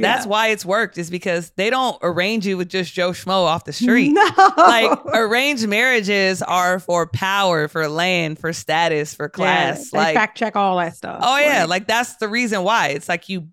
that's 0.03 0.25
why 0.25 0.47
it's 0.49 0.65
worked 0.65 0.97
is 0.97 1.09
because 1.09 1.51
they 1.51 1.69
don't 1.69 1.97
arrange 2.01 2.45
you 2.45 2.57
with 2.57 2.67
just 2.67 2.93
Joe 2.93 3.11
Schmo 3.11 3.45
off 3.45 3.63
the 3.63 3.73
street. 3.73 4.13
No. 4.25 4.53
Like 4.57 4.99
arranged 5.13 5.67
marriages 5.67 6.41
are 6.41 6.79
for 6.79 7.07
power, 7.07 7.67
for 7.67 7.87
land, 7.87 8.39
for 8.39 8.53
status, 8.53 9.13
for 9.13 9.29
class. 9.29 9.91
Yeah, 9.93 9.99
like 9.99 10.15
fact 10.15 10.37
check 10.37 10.55
all 10.55 10.77
that 10.77 10.95
stuff. 10.95 11.19
Oh 11.21 11.37
yeah, 11.37 11.61
like, 11.61 11.69
like 11.69 11.87
that's 11.87 12.15
the 12.17 12.27
reason 12.27 12.63
why. 12.63 12.89
It's 12.89 13.09
like 13.09 13.29
you, 13.29 13.49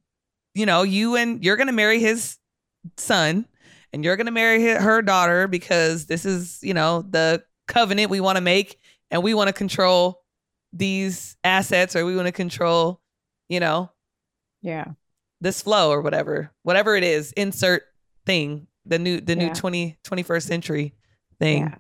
you 0.55 0.67
know, 0.67 0.83
you 0.83 1.17
and 1.17 1.45
you're 1.45 1.57
gonna 1.57 1.73
marry 1.73 2.01
his 2.01 2.39
son, 2.97 3.47
and 3.93 4.05
you're 4.05 4.17
gonna 4.17 4.31
marry 4.31 4.61
his, 4.61 4.79
her 4.79 5.03
daughter 5.03 5.49
because 5.49 6.07
this 6.07 6.25
is, 6.25 6.59
you 6.63 6.75
know, 6.75 7.03
the 7.03 7.43
covenant 7.69 8.11
we 8.11 8.21
want 8.21 8.37
to 8.37 8.43
make, 8.43 8.79
and 9.11 9.23
we 9.23 9.35
want 9.35 9.49
to 9.49 9.53
control 9.53 10.23
these 10.73 11.37
assets, 11.45 11.95
or 11.97 12.05
we 12.05 12.17
want 12.17 12.27
to 12.27 12.33
control, 12.33 13.01
you 13.49 13.61
know, 13.61 13.91
yeah 14.63 14.87
this 15.43 15.61
flow 15.61 15.91
or 15.91 16.01
whatever, 16.01 16.53
whatever 16.63 16.97
it 16.97 17.03
is, 17.03 17.33
insert 17.33 17.83
thing, 18.25 18.69
the 18.87 18.99
new 18.99 19.21
the 19.21 19.37
yeah. 19.37 19.49
new 19.49 19.55
20 19.55 19.99
21st 20.05 20.43
century 20.43 20.95
thing. 21.39 21.65
Yeah. 21.65 21.75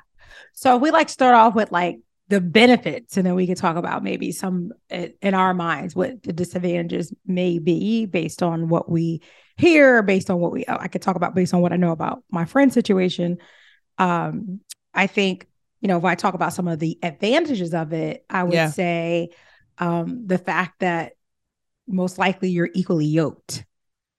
So 0.52 0.76
we 0.76 0.90
like 0.90 1.08
start 1.08 1.34
off 1.34 1.54
with 1.54 1.70
like 1.72 2.00
the 2.28 2.40
benefits 2.40 3.16
and 3.16 3.26
then 3.26 3.34
we 3.34 3.46
can 3.46 3.56
talk 3.56 3.76
about 3.76 4.02
maybe 4.02 4.32
some 4.32 4.72
in 4.90 5.34
our 5.34 5.52
minds 5.52 5.94
what 5.94 6.22
the 6.22 6.32
disadvantages 6.32 7.12
may 7.26 7.58
be 7.58 8.06
based 8.06 8.42
on 8.42 8.68
what 8.68 8.90
we 8.90 9.20
hear 9.56 10.02
based 10.02 10.30
on 10.30 10.38
what 10.38 10.50
we 10.50 10.64
I 10.66 10.88
could 10.88 11.02
talk 11.02 11.16
about 11.16 11.34
based 11.34 11.52
on 11.52 11.60
what 11.60 11.72
I 11.72 11.76
know 11.76 11.92
about 11.92 12.24
my 12.30 12.46
friend's 12.46 12.74
situation 12.74 13.38
um 13.98 14.60
I 14.94 15.08
think 15.08 15.46
you 15.82 15.88
know 15.88 15.98
if 15.98 16.04
I 16.04 16.14
talk 16.14 16.32
about 16.32 16.54
some 16.54 16.68
of 16.68 16.78
the 16.78 16.98
advantages 17.02 17.74
of 17.74 17.92
it 17.92 18.24
I 18.30 18.44
would 18.44 18.54
yeah. 18.54 18.70
say 18.70 19.30
um 19.76 20.26
the 20.26 20.38
fact 20.38 20.80
that 20.80 21.12
most 21.86 22.18
likely 22.18 22.50
you're 22.50 22.70
equally 22.74 23.06
yoked, 23.06 23.64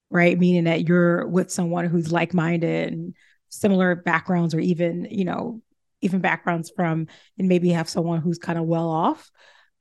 right? 0.09 0.37
Meaning 0.37 0.65
that 0.65 0.87
you're 0.87 1.27
with 1.27 1.51
someone 1.51 1.85
who's 1.85 2.11
like 2.11 2.33
minded 2.33 2.93
and 2.93 3.15
similar 3.49 3.95
backgrounds, 3.95 4.53
or 4.53 4.59
even, 4.59 5.07
you 5.09 5.25
know, 5.25 5.61
even 6.01 6.21
backgrounds 6.21 6.71
from, 6.75 7.07
and 7.37 7.47
maybe 7.47 7.69
have 7.69 7.87
someone 7.87 8.19
who's 8.19 8.37
kind 8.37 8.59
of 8.59 8.65
well 8.65 8.89
off 8.89 9.31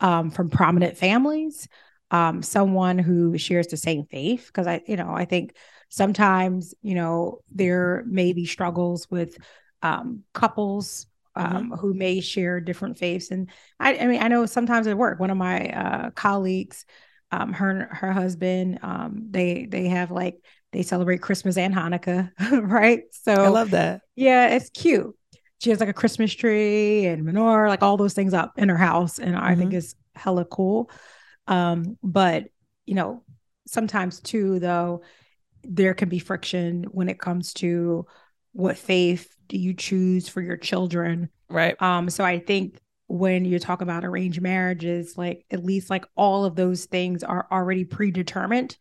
um, 0.00 0.30
from 0.30 0.50
prominent 0.50 0.96
families, 0.96 1.66
um, 2.10 2.42
someone 2.42 2.98
who 2.98 3.36
shares 3.38 3.66
the 3.66 3.76
same 3.76 4.04
faith. 4.04 4.46
Because 4.46 4.66
I, 4.66 4.82
you 4.86 4.96
know, 4.96 5.10
I 5.12 5.24
think 5.24 5.56
sometimes, 5.88 6.74
you 6.82 6.94
know, 6.94 7.40
there 7.50 8.04
may 8.06 8.32
be 8.32 8.46
struggles 8.46 9.10
with 9.10 9.36
um, 9.82 10.22
couples 10.32 11.06
um, 11.34 11.46
mm-hmm. 11.46 11.74
who 11.74 11.94
may 11.94 12.20
share 12.20 12.60
different 12.60 12.98
faiths. 12.98 13.30
And 13.30 13.50
I, 13.80 13.96
I 13.96 14.06
mean, 14.06 14.22
I 14.22 14.28
know 14.28 14.46
sometimes 14.46 14.86
at 14.86 14.96
work, 14.96 15.18
one 15.18 15.30
of 15.30 15.36
my 15.36 15.68
uh, 15.70 16.10
colleagues 16.10 16.84
um, 17.32 17.52
her 17.52 17.88
her 17.90 18.12
husband 18.12 18.78
um, 18.82 19.26
they 19.30 19.66
they 19.66 19.88
have 19.88 20.10
like 20.10 20.36
they 20.72 20.82
celebrate 20.82 21.20
christmas 21.20 21.56
and 21.56 21.74
hanukkah 21.74 22.30
right? 22.70 23.02
So 23.10 23.32
i 23.32 23.48
love 23.48 23.70
that. 23.70 24.02
yeah 24.14 24.48
it's 24.54 24.70
cute. 24.70 25.16
She 25.58 25.70
has 25.70 25.80
like 25.80 25.88
a 25.88 25.94
christmas 25.94 26.32
tree 26.34 27.06
and 27.06 27.24
menorah 27.24 27.68
like 27.68 27.82
all 27.82 27.96
those 27.96 28.14
things 28.14 28.34
up 28.34 28.52
in 28.58 28.68
her 28.68 28.76
house 28.76 29.18
and 29.18 29.34
mm-hmm. 29.34 29.44
i 29.44 29.54
think 29.54 29.70
mm-hmm. 29.70 29.78
it's 29.78 29.94
hella 30.14 30.44
cool. 30.44 30.90
Um, 31.48 31.98
but 32.02 32.44
you 32.86 32.94
know 32.94 33.24
sometimes 33.66 34.20
too 34.20 34.58
though 34.58 35.02
there 35.64 35.94
can 35.94 36.08
be 36.08 36.18
friction 36.18 36.84
when 36.90 37.08
it 37.08 37.18
comes 37.18 37.54
to 37.54 38.06
what 38.52 38.76
faith 38.76 39.34
do 39.48 39.56
you 39.56 39.72
choose 39.72 40.28
for 40.28 40.40
your 40.40 40.56
children? 40.56 41.30
Right. 41.48 41.80
Um 41.80 42.10
so 42.10 42.24
i 42.24 42.38
think 42.38 42.78
when 43.12 43.44
you 43.44 43.58
talk 43.58 43.82
about 43.82 44.06
arranged 44.06 44.40
marriages, 44.40 45.18
like 45.18 45.44
at 45.50 45.62
least 45.62 45.90
like 45.90 46.06
all 46.16 46.46
of 46.46 46.56
those 46.56 46.86
things 46.86 47.22
are 47.22 47.46
already 47.52 47.84
predetermined. 47.84 48.74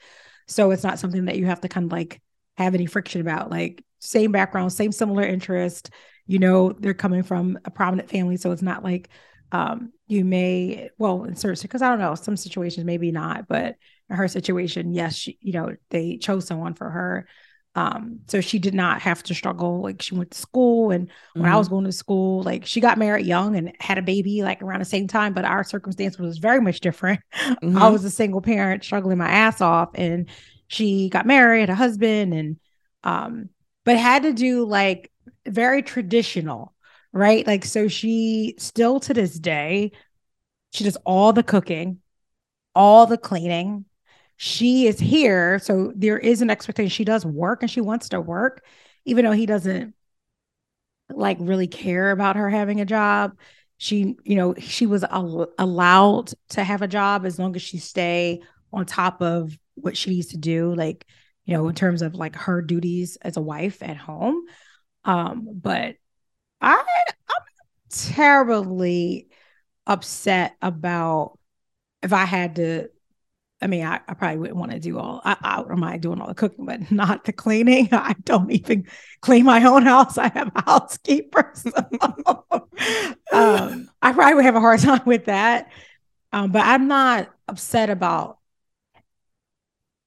So 0.47 0.71
it's 0.71 0.85
not 0.85 1.00
something 1.00 1.25
that 1.25 1.35
you 1.35 1.47
have 1.47 1.59
to 1.61 1.67
kind 1.67 1.88
of 1.88 1.91
like 1.91 2.21
have 2.57 2.73
any 2.73 2.85
friction 2.85 3.19
about. 3.19 3.51
Like 3.51 3.83
same 4.00 4.31
background, 4.31 4.71
same 4.71 4.93
similar 4.93 5.23
interest. 5.23 5.89
You 6.27 6.39
know, 6.39 6.71
they're 6.71 6.93
coming 6.93 7.23
from 7.23 7.59
a 7.65 7.71
prominent 7.71 8.09
family. 8.09 8.38
So 8.38 8.51
it's 8.51 8.61
not 8.61 8.85
like 8.85 9.09
um 9.51 9.91
you 10.07 10.23
may 10.23 10.89
well 10.97 11.25
in 11.25 11.35
certain 11.35 11.61
because 11.61 11.81
I 11.81 11.89
don't 11.89 12.00
know, 12.00 12.15
some 12.15 12.38
situations 12.38 12.85
maybe 12.85 13.11
not, 13.11 13.50
but 13.50 13.75
her 14.09 14.29
situation, 14.29 14.93
yes, 14.93 15.13
she, 15.13 15.38
you 15.41 15.51
know, 15.51 15.75
they 15.89 16.15
chose 16.15 16.47
someone 16.47 16.73
for 16.75 16.89
her 16.89 17.27
um, 17.73 18.19
so 18.27 18.41
she 18.41 18.59
did 18.59 18.73
not 18.73 19.01
have 19.01 19.23
to 19.23 19.33
struggle. 19.33 19.81
Like 19.81 20.01
she 20.01 20.15
went 20.15 20.31
to 20.31 20.37
school, 20.37 20.91
and 20.91 21.09
when 21.33 21.45
mm-hmm. 21.45 21.53
I 21.53 21.57
was 21.57 21.67
mm-hmm. 21.67 21.75
going 21.75 21.85
to 21.85 21.91
school, 21.91 22.43
like 22.43 22.65
she 22.65 22.81
got 22.81 22.97
married 22.97 23.25
young 23.25 23.55
and 23.55 23.71
had 23.79 23.97
a 23.97 24.01
baby 24.01 24.43
like 24.43 24.61
around 24.61 24.79
the 24.79 24.85
same 24.85 25.07
time. 25.07 25.33
But 25.33 25.45
our 25.45 25.63
circumstance 25.63 26.17
was 26.17 26.37
very 26.37 26.61
much 26.61 26.79
different. 26.79 27.21
Mm-hmm. 27.61 27.77
I 27.77 27.89
was 27.89 28.03
a 28.05 28.09
single 28.09 28.41
parent 28.41 28.83
struggling 28.83 29.17
my 29.17 29.29
ass 29.29 29.61
off, 29.61 29.89
and 29.93 30.29
she 30.67 31.09
got 31.09 31.27
married, 31.27 31.59
had 31.59 31.69
a 31.69 31.75
husband, 31.75 32.33
and 32.33 32.59
um, 33.03 33.49
but 33.83 33.97
had 33.97 34.23
to 34.23 34.33
do 34.33 34.65
like 34.65 35.11
very 35.45 35.83
traditional, 35.83 36.73
right? 37.11 37.45
Like, 37.45 37.65
so 37.65 37.87
she 37.87 38.55
still 38.57 38.99
to 39.01 39.13
this 39.13 39.37
day, 39.37 39.91
she 40.71 40.83
does 40.83 40.97
all 41.05 41.33
the 41.33 41.43
cooking, 41.43 41.99
all 42.73 43.05
the 43.05 43.17
cleaning. 43.17 43.85
She 44.43 44.88
is 44.88 44.98
here. 45.00 45.60
So 45.60 45.93
there 45.95 46.17
is 46.17 46.41
an 46.41 46.50
expectation. 46.50 46.89
She 46.89 47.05
does 47.05 47.24
work 47.24 47.62
and 47.62 47.69
she 47.69 47.79
wants 47.79 48.10
to 48.10 48.19
work, 48.19 48.65
even 49.05 49.24
though 49.24 49.33
he 49.33 49.45
doesn't 49.45 49.93
like 51.10 51.38
really 51.39 51.67
care 51.67 52.10
about 52.10 52.38
her 52.38 52.50
having 52.50 52.81
a 52.81 52.86
job. 52.86 53.38
She, 53.77 54.15
you 54.24 54.36
know, 54.36 54.55
she 54.57 54.88
was 54.88 55.03
al- 55.03 55.51
allowed 55.60 56.33
to 56.50 56.63
have 56.63 56.81
a 56.81 56.88
job 56.88 57.24
as 57.24 57.38
long 57.38 57.55
as 57.55 57.62
she 57.62 57.77
stay 57.77 58.41
on 58.74 58.88
top 58.88 59.21
of 59.21 59.55
what 59.75 59.95
she 59.95 60.10
needs 60.10 60.29
to 60.29 60.38
do, 60.38 60.74
like, 60.74 61.05
you 61.45 61.55
know, 61.55 61.67
in 61.67 61.75
terms 61.75 62.01
of 62.01 62.15
like 62.15 62.36
her 62.36 62.63
duties 62.63 63.17
as 63.21 63.38
a 63.38 63.41
wife 63.41 63.83
at 63.83 63.98
home. 63.98 64.43
Um, 65.05 65.48
but 65.53 65.98
I 66.62 66.83
I'm 67.29 67.43
terribly 67.91 69.29
upset 69.86 70.55
about 70.63 71.38
if 72.01 72.12
I 72.12 72.25
had 72.25 72.55
to. 72.55 72.89
I 73.61 73.67
mean, 73.67 73.85
I, 73.85 73.99
I 74.07 74.13
probably 74.15 74.37
wouldn't 74.37 74.57
want 74.57 74.71
to 74.71 74.79
do 74.79 74.97
all. 74.97 75.21
I, 75.23 75.37
I 75.41 75.55
don't 75.57 75.79
mind 75.79 76.01
doing 76.01 76.19
all 76.19 76.27
the 76.27 76.33
cooking, 76.33 76.65
but 76.65 76.91
not 76.91 77.25
the 77.25 77.33
cleaning. 77.33 77.89
I 77.91 78.15
don't 78.23 78.51
even 78.51 78.87
clean 79.21 79.45
my 79.45 79.63
own 79.63 79.83
house. 79.83 80.17
I 80.17 80.29
have 80.29 80.51
a 80.55 80.63
housekeeper. 80.63 81.53
Um, 83.31 83.89
I 84.01 84.11
probably 84.11 84.35
would 84.35 84.45
have 84.45 84.55
a 84.55 84.59
hard 84.59 84.81
time 84.81 85.03
with 85.05 85.25
that. 85.25 85.71
Um, 86.33 86.51
but 86.51 86.65
I'm 86.65 86.87
not 86.89 87.29
upset 87.47 87.89
about 87.89 88.39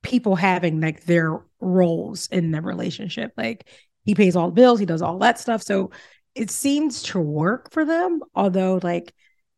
people 0.03 0.37
having 0.37 0.81
like 0.81 1.05
their 1.05 1.41
roles 1.61 2.27
in 2.29 2.51
the 2.51 2.61
relationship. 2.61 3.33
Like 3.37 3.67
he 4.05 4.15
pays 4.15 4.37
all 4.37 4.49
the 4.49 4.55
bills, 4.55 4.79
he 4.79 4.87
does 4.87 5.03
all 5.03 5.19
that 5.21 5.39
stuff. 5.39 5.63
So 5.63 5.91
it 6.35 6.51
seems 6.51 7.03
to 7.05 7.21
work 7.21 7.71
for 7.71 7.85
them, 7.85 8.21
although 8.35 8.79
like 8.83 9.15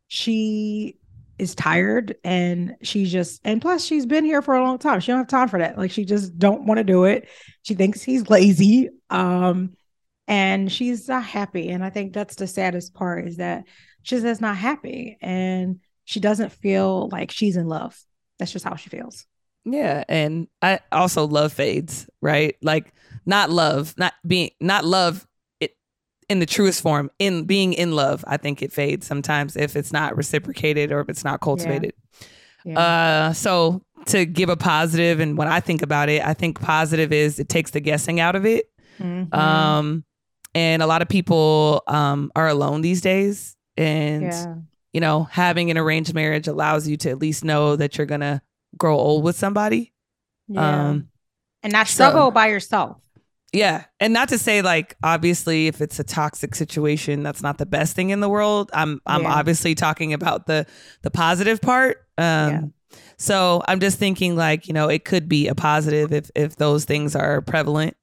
she 0.08 0.98
is 1.38 1.54
tired 1.54 2.16
and 2.24 2.76
she's 2.82 3.12
just 3.12 3.40
and 3.44 3.60
plus 3.60 3.84
she's 3.84 4.06
been 4.06 4.24
here 4.24 4.42
for 4.42 4.54
a 4.54 4.62
long 4.62 4.78
time. 4.78 5.00
She 5.00 5.12
don't 5.12 5.18
have 5.18 5.28
time 5.28 5.48
for 5.48 5.58
that. 5.58 5.76
Like 5.76 5.90
she 5.90 6.04
just 6.04 6.38
don't 6.38 6.64
want 6.64 6.78
to 6.78 6.84
do 6.84 7.04
it. 7.04 7.28
She 7.62 7.74
thinks 7.74 8.02
he's 8.02 8.28
lazy. 8.30 8.88
Um 9.10 9.74
and 10.28 10.70
she's 10.70 11.08
not 11.08 11.24
happy. 11.24 11.68
And 11.68 11.84
I 11.84 11.90
think 11.90 12.12
that's 12.12 12.36
the 12.36 12.46
saddest 12.46 12.94
part 12.94 13.28
is 13.28 13.36
that 13.36 13.64
she's 14.02 14.22
just 14.22 14.40
not 14.40 14.56
happy 14.56 15.18
and 15.20 15.80
she 16.04 16.20
doesn't 16.20 16.52
feel 16.52 17.08
like 17.10 17.30
she's 17.30 17.56
in 17.56 17.66
love. 17.66 17.96
That's 18.38 18.52
just 18.52 18.64
how 18.64 18.76
she 18.76 18.90
feels. 18.90 19.26
Yeah, 19.64 20.04
and 20.08 20.46
I 20.62 20.78
also 20.92 21.26
love 21.26 21.52
fades, 21.52 22.08
right? 22.22 22.54
Like 22.62 22.94
not 23.26 23.50
love, 23.50 23.94
not 23.98 24.14
being 24.24 24.50
not 24.60 24.84
love 24.84 25.25
in 26.28 26.38
the 26.38 26.46
truest 26.46 26.82
form. 26.82 27.10
In 27.18 27.44
being 27.44 27.72
in 27.72 27.92
love, 27.92 28.24
I 28.26 28.36
think 28.36 28.62
it 28.62 28.72
fades 28.72 29.06
sometimes 29.06 29.56
if 29.56 29.76
it's 29.76 29.92
not 29.92 30.16
reciprocated 30.16 30.92
or 30.92 31.00
if 31.00 31.08
it's 31.08 31.24
not 31.24 31.40
cultivated. 31.40 31.92
Yeah. 32.64 32.72
Yeah. 32.72 32.80
Uh 32.80 33.32
so 33.32 33.82
to 34.06 34.26
give 34.26 34.48
a 34.48 34.56
positive 34.56 35.20
and 35.20 35.38
when 35.38 35.48
I 35.48 35.60
think 35.60 35.82
about 35.82 36.08
it, 36.08 36.24
I 36.24 36.34
think 36.34 36.60
positive 36.60 37.12
is 37.12 37.38
it 37.38 37.48
takes 37.48 37.70
the 37.70 37.80
guessing 37.80 38.18
out 38.18 38.34
of 38.34 38.44
it. 38.44 38.70
Mm-hmm. 38.98 39.32
Um 39.32 40.04
and 40.54 40.82
a 40.82 40.86
lot 40.86 41.02
of 41.02 41.08
people 41.08 41.82
um 41.86 42.32
are 42.34 42.48
alone 42.48 42.80
these 42.80 43.00
days 43.00 43.56
and 43.76 44.22
yeah. 44.24 44.54
you 44.92 45.00
know, 45.00 45.24
having 45.24 45.70
an 45.70 45.78
arranged 45.78 46.14
marriage 46.14 46.48
allows 46.48 46.88
you 46.88 46.96
to 46.98 47.10
at 47.10 47.18
least 47.18 47.44
know 47.44 47.76
that 47.76 47.98
you're 47.98 48.06
going 48.06 48.22
to 48.22 48.40
grow 48.76 48.96
old 48.96 49.24
with 49.24 49.36
somebody. 49.36 49.92
Um, 50.54 51.08
and 51.62 51.72
not 51.72 51.88
struggle 51.88 52.28
so, 52.28 52.30
by 52.30 52.48
yourself. 52.48 52.98
Yeah. 53.52 53.84
And 54.00 54.12
not 54.12 54.28
to 54.30 54.38
say 54.38 54.62
like 54.62 54.96
obviously 55.02 55.66
if 55.66 55.80
it's 55.80 55.98
a 55.98 56.04
toxic 56.04 56.54
situation, 56.54 57.22
that's 57.22 57.42
not 57.42 57.58
the 57.58 57.66
best 57.66 57.96
thing 57.96 58.10
in 58.10 58.20
the 58.20 58.28
world. 58.28 58.70
I'm 58.72 59.00
I'm 59.06 59.22
yeah. 59.22 59.34
obviously 59.34 59.74
talking 59.74 60.12
about 60.12 60.46
the 60.46 60.66
the 61.02 61.10
positive 61.10 61.60
part. 61.60 62.06
Um 62.18 62.52
yeah. 62.52 62.60
so 63.16 63.62
I'm 63.66 63.80
just 63.80 63.98
thinking 63.98 64.36
like, 64.36 64.68
you 64.68 64.74
know, 64.74 64.88
it 64.88 65.04
could 65.04 65.28
be 65.28 65.48
a 65.48 65.54
positive 65.54 66.12
if 66.12 66.30
if 66.34 66.56
those 66.56 66.84
things 66.84 67.16
are 67.16 67.40
prevalent. 67.42 67.96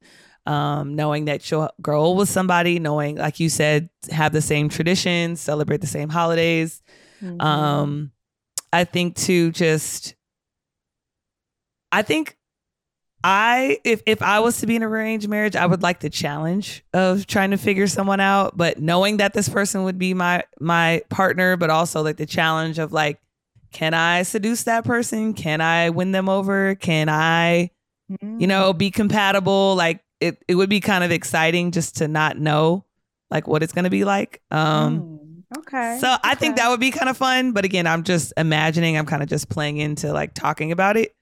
Um, 0.46 0.98
knowing 0.98 1.26
that 1.26 1.50
you'll 1.50 1.70
grow 1.82 2.02
old 2.02 2.18
with 2.18 2.28
somebody, 2.28 2.78
knowing, 2.78 3.16
like 3.16 3.40
you 3.40 3.48
said, 3.48 3.90
have 4.12 4.34
the 4.34 4.42
same 4.42 4.68
traditions, 4.68 5.40
celebrate 5.40 5.80
the 5.80 5.88
same 5.88 6.10
holidays. 6.10 6.82
Mm-hmm. 7.22 7.40
Um, 7.40 8.12
I 8.74 8.84
think 8.84 9.16
to 9.18 9.52
just 9.52 10.16
I 11.94 12.02
think 12.02 12.36
I 13.24 13.80
if 13.86 14.02
if 14.06 14.22
I 14.22 14.42
was 14.42 14.60
to 14.60 14.68
be 14.68 14.76
in 14.76 14.84
an 14.84 14.90
arranged 14.90 15.30
marriage, 15.30 15.56
I 15.56 15.66
would 15.66 15.82
like 15.82 16.02
the 16.02 16.10
challenge 16.10 16.84
of 16.94 17.26
trying 17.26 17.52
to 17.52 17.58
figure 17.58 17.88
someone 17.88 18.20
out, 18.20 18.58
but 18.58 18.80
knowing 18.82 19.18
that 19.18 19.34
this 19.34 19.48
person 19.48 19.84
would 19.84 19.98
be 19.98 20.14
my 20.14 20.44
my 20.60 21.02
partner, 21.10 21.56
but 21.56 21.70
also 21.70 22.02
like 22.04 22.18
the 22.18 22.26
challenge 22.26 22.80
of 22.80 22.92
like, 22.92 23.20
can 23.72 23.94
I 23.94 24.24
seduce 24.24 24.64
that 24.64 24.84
person? 24.84 25.34
Can 25.34 25.62
I 25.62 25.90
win 25.90 26.12
them 26.12 26.28
over? 26.28 26.76
Can 26.76 27.08
I, 27.08 27.72
you 28.40 28.48
know, 28.48 28.74
be 28.74 28.92
compatible? 28.92 29.76
Like 29.76 30.02
it 30.20 30.44
it 30.50 30.56
would 30.56 30.70
be 30.70 30.82
kind 30.82 31.06
of 31.06 31.12
exciting 31.12 31.72
just 31.72 31.98
to 31.98 32.10
not 32.10 32.38
know 32.38 32.84
like 33.32 33.48
what 33.48 33.64
it's 33.64 33.72
gonna 33.72 33.90
be 33.90 34.04
like. 34.04 34.42
Um 34.52 35.44
mm, 35.54 35.60
okay. 35.60 35.98
So 36.02 36.14
I 36.24 36.36
think 36.36 36.58
that 36.58 36.70
would 36.70 36.82
be 36.82 36.92
kind 36.92 37.08
of 37.08 37.16
fun. 37.16 37.54
But 37.54 37.64
again, 37.64 37.88
I'm 37.88 38.04
just 38.04 38.34
imagining, 38.36 38.98
I'm 38.98 39.06
kind 39.06 39.24
of 39.24 39.30
just 39.30 39.48
playing 39.48 39.78
into 39.78 40.12
like 40.12 40.34
talking 40.34 40.74
about 40.74 40.98
it. 40.98 41.16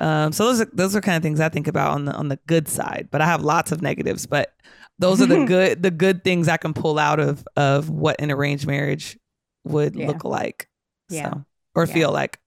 Um, 0.00 0.32
so 0.32 0.46
those 0.46 0.60
are 0.62 0.70
those 0.72 0.96
are 0.96 1.00
kind 1.00 1.16
of 1.16 1.22
things 1.22 1.40
I 1.40 1.48
think 1.48 1.68
about 1.68 1.92
on 1.92 2.06
the 2.06 2.12
on 2.12 2.28
the 2.28 2.38
good 2.46 2.68
side. 2.68 3.08
But 3.10 3.20
I 3.20 3.26
have 3.26 3.42
lots 3.42 3.70
of 3.70 3.82
negatives. 3.82 4.26
But 4.26 4.52
those 4.98 5.20
are 5.20 5.26
the 5.26 5.44
good 5.46 5.82
the 5.82 5.90
good 5.90 6.24
things 6.24 6.48
I 6.48 6.56
can 6.56 6.74
pull 6.74 6.98
out 6.98 7.20
of 7.20 7.46
of 7.56 7.90
what 7.90 8.20
an 8.20 8.30
arranged 8.30 8.66
marriage 8.66 9.18
would 9.64 9.94
yeah. 9.94 10.08
look 10.08 10.24
like. 10.24 10.68
Yeah. 11.08 11.30
So, 11.30 11.44
or 11.74 11.86
yeah. 11.86 11.94
feel 11.94 12.12
like. 12.12 12.38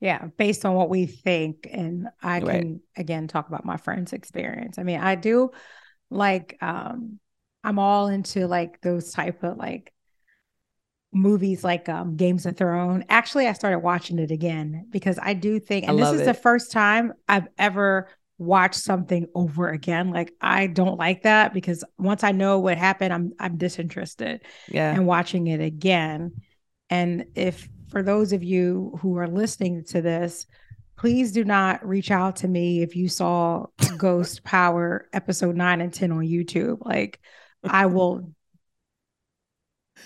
Yeah, 0.00 0.26
based 0.36 0.64
on 0.64 0.74
what 0.74 0.90
we 0.90 1.06
think. 1.06 1.68
And 1.70 2.08
I 2.20 2.40
can 2.40 2.80
again 2.96 3.28
talk 3.28 3.48
about 3.48 3.64
my 3.64 3.76
friend's 3.76 4.12
experience. 4.12 4.78
I 4.78 4.82
mean, 4.82 4.98
I 5.00 5.14
do 5.14 5.50
like 6.10 6.58
um 6.60 7.20
I'm 7.64 7.78
all 7.78 8.08
into 8.08 8.46
like 8.46 8.80
those 8.80 9.12
type 9.12 9.42
of 9.42 9.56
like 9.56 9.92
movies 11.12 11.62
like 11.62 11.88
um, 11.88 12.16
Games 12.16 12.46
of 12.46 12.56
Thrones. 12.56 13.04
Actually, 13.08 13.46
I 13.46 13.52
started 13.52 13.80
watching 13.80 14.18
it 14.18 14.30
again 14.30 14.86
because 14.90 15.18
I 15.20 15.34
do 15.34 15.60
think, 15.60 15.86
and 15.86 15.98
this 15.98 16.12
is 16.12 16.22
it. 16.22 16.24
the 16.24 16.34
first 16.34 16.72
time 16.72 17.12
I've 17.28 17.48
ever 17.58 18.08
watched 18.38 18.80
something 18.80 19.26
over 19.34 19.68
again. 19.68 20.10
Like 20.10 20.32
I 20.40 20.66
don't 20.66 20.98
like 20.98 21.22
that 21.22 21.54
because 21.54 21.84
once 21.98 22.24
I 22.24 22.32
know 22.32 22.58
what 22.58 22.78
happened, 22.78 23.12
I'm 23.12 23.32
I'm 23.38 23.56
disinterested. 23.56 24.42
Yeah, 24.68 24.94
and 24.94 25.06
watching 25.06 25.46
it 25.46 25.60
again. 25.60 26.32
And 26.90 27.26
if 27.34 27.68
for 27.88 28.02
those 28.02 28.32
of 28.32 28.42
you 28.42 28.98
who 29.00 29.16
are 29.18 29.28
listening 29.28 29.84
to 29.84 30.02
this, 30.02 30.46
please 30.96 31.32
do 31.32 31.44
not 31.44 31.86
reach 31.86 32.10
out 32.10 32.36
to 32.36 32.48
me 32.48 32.82
if 32.82 32.96
you 32.96 33.08
saw 33.08 33.66
Ghost 33.96 34.44
Power 34.44 35.08
episode 35.12 35.56
nine 35.56 35.80
and 35.80 35.92
ten 35.92 36.12
on 36.12 36.26
YouTube. 36.26 36.78
Like 36.84 37.20
I 37.62 37.86
will 37.86 38.32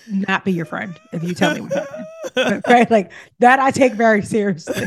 not 0.08 0.44
be 0.44 0.52
your 0.52 0.66
friend 0.66 0.98
if 1.12 1.22
you 1.22 1.34
tell 1.34 1.54
me 1.54 1.60
what 1.60 1.72
happened. 1.72 2.62
right? 2.66 2.90
Like 2.90 3.12
that 3.38 3.58
I 3.60 3.70
take 3.70 3.94
very 3.94 4.22
seriously. 4.22 4.86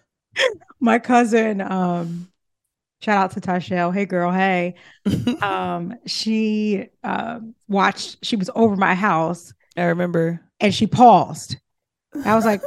My 0.80 0.98
cousin, 0.98 1.60
um, 1.60 2.28
shout 3.00 3.16
out 3.16 3.30
to 3.32 3.40
Tashelle. 3.40 3.92
Hey 3.92 4.04
girl, 4.06 4.30
hey. 4.32 4.74
Um, 5.42 5.94
she 6.06 6.88
um 7.04 7.54
watched, 7.68 8.24
she 8.24 8.36
was 8.36 8.50
over 8.54 8.76
my 8.76 8.94
house. 8.94 9.52
I 9.76 9.84
remember. 9.84 10.40
And 10.60 10.74
she 10.74 10.86
paused. 10.86 11.56
I 12.24 12.34
was 12.34 12.44
like, 12.44 12.62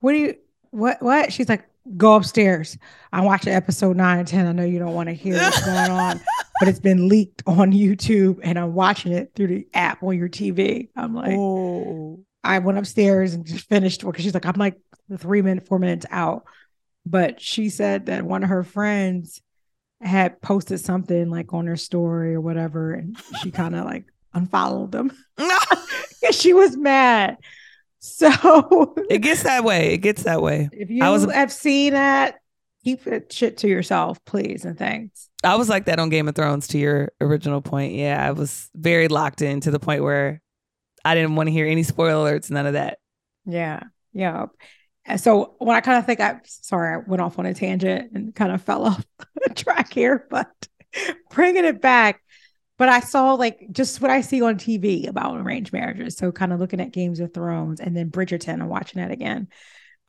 what 0.00 0.12
do 0.12 0.18
you 0.18 0.36
what 0.70 1.02
what? 1.02 1.32
She's 1.32 1.48
like, 1.48 1.64
go 1.96 2.14
upstairs. 2.14 2.78
I'm 3.12 3.24
watching 3.24 3.52
episode 3.52 3.96
nine 3.96 4.20
and 4.20 4.28
10. 4.28 4.46
I 4.46 4.52
know 4.52 4.64
you 4.64 4.78
don't 4.78 4.94
want 4.94 5.08
to 5.08 5.14
hear 5.14 5.34
what's 5.34 5.64
going 5.64 5.90
on, 5.90 6.20
but 6.60 6.68
it's 6.68 6.80
been 6.80 7.08
leaked 7.08 7.42
on 7.46 7.72
YouTube 7.72 8.40
and 8.42 8.58
I'm 8.58 8.74
watching 8.74 9.12
it 9.12 9.32
through 9.34 9.48
the 9.48 9.68
app 9.74 10.02
on 10.02 10.16
your 10.16 10.28
TV. 10.28 10.88
I'm 10.96 11.14
like, 11.14 11.36
oh, 11.36 12.20
I 12.42 12.58
went 12.58 12.78
upstairs 12.78 13.34
and 13.34 13.44
just 13.44 13.68
finished 13.68 14.04
because 14.04 14.24
she's 14.24 14.34
like, 14.34 14.46
I'm 14.46 14.58
like 14.58 14.78
three 15.18 15.42
minutes, 15.42 15.68
four 15.68 15.78
minutes 15.78 16.06
out. 16.10 16.44
But 17.04 17.40
she 17.40 17.68
said 17.68 18.06
that 18.06 18.24
one 18.24 18.42
of 18.42 18.48
her 18.48 18.64
friends 18.64 19.40
had 20.00 20.40
posted 20.42 20.80
something 20.80 21.30
like 21.30 21.52
on 21.52 21.66
her 21.66 21.76
story 21.76 22.34
or 22.34 22.40
whatever, 22.40 22.92
and 22.92 23.16
she 23.40 23.50
kind 23.50 23.76
of 23.76 23.84
like 23.84 24.04
unfollowed 24.34 24.92
them. 24.92 25.12
she 26.32 26.52
was 26.52 26.76
mad. 26.76 27.38
So 28.06 28.94
it 29.10 29.18
gets 29.18 29.42
that 29.42 29.64
way. 29.64 29.92
It 29.92 29.98
gets 29.98 30.22
that 30.24 30.42
way. 30.42 30.68
If 30.72 30.90
you 30.90 31.04
I 31.04 31.10
was, 31.10 31.24
have 31.24 31.52
seen 31.52 31.92
that, 31.92 32.36
keep 32.84 33.06
it 33.06 33.32
shit 33.32 33.58
to 33.58 33.68
yourself, 33.68 34.24
please 34.24 34.64
and 34.64 34.78
thanks. 34.78 35.28
I 35.44 35.56
was 35.56 35.68
like 35.68 35.86
that 35.86 35.98
on 35.98 36.08
Game 36.08 36.28
of 36.28 36.34
Thrones. 36.34 36.68
To 36.68 36.78
your 36.78 37.12
original 37.20 37.60
point, 37.60 37.94
yeah, 37.94 38.26
I 38.26 38.30
was 38.32 38.68
very 38.74 39.08
locked 39.08 39.42
in 39.42 39.60
to 39.60 39.70
the 39.70 39.78
point 39.78 40.02
where 40.02 40.40
I 41.04 41.14
didn't 41.14 41.36
want 41.36 41.48
to 41.48 41.52
hear 41.52 41.66
any 41.66 41.82
spoiler 41.82 42.30
alerts, 42.30 42.50
none 42.50 42.66
of 42.66 42.72
that. 42.72 42.98
Yeah, 43.44 43.80
yeah. 44.12 44.46
So 45.16 45.54
when 45.58 45.76
I 45.76 45.80
kind 45.80 45.98
of 45.98 46.06
think 46.06 46.20
I, 46.20 46.40
sorry, 46.44 46.96
I 46.96 47.08
went 47.08 47.22
off 47.22 47.38
on 47.38 47.46
a 47.46 47.54
tangent 47.54 48.10
and 48.12 48.34
kind 48.34 48.50
of 48.50 48.62
fell 48.62 48.84
off 48.86 49.04
the 49.44 49.54
track 49.54 49.92
here, 49.92 50.26
but 50.30 50.50
bringing 51.30 51.64
it 51.64 51.80
back. 51.80 52.22
But 52.78 52.88
I 52.90 53.00
saw 53.00 53.34
like 53.34 53.66
just 53.72 54.00
what 54.00 54.10
I 54.10 54.20
see 54.20 54.42
on 54.42 54.56
TV 54.58 55.08
about 55.08 55.36
arranged 55.38 55.72
marriages. 55.72 56.16
So 56.16 56.30
kind 56.32 56.52
of 56.52 56.60
looking 56.60 56.80
at 56.80 56.92
Games 56.92 57.20
of 57.20 57.32
Thrones 57.32 57.80
and 57.80 57.96
then 57.96 58.10
Bridgerton. 58.10 58.60
I'm 58.60 58.68
watching 58.68 59.00
that 59.00 59.10
again. 59.10 59.48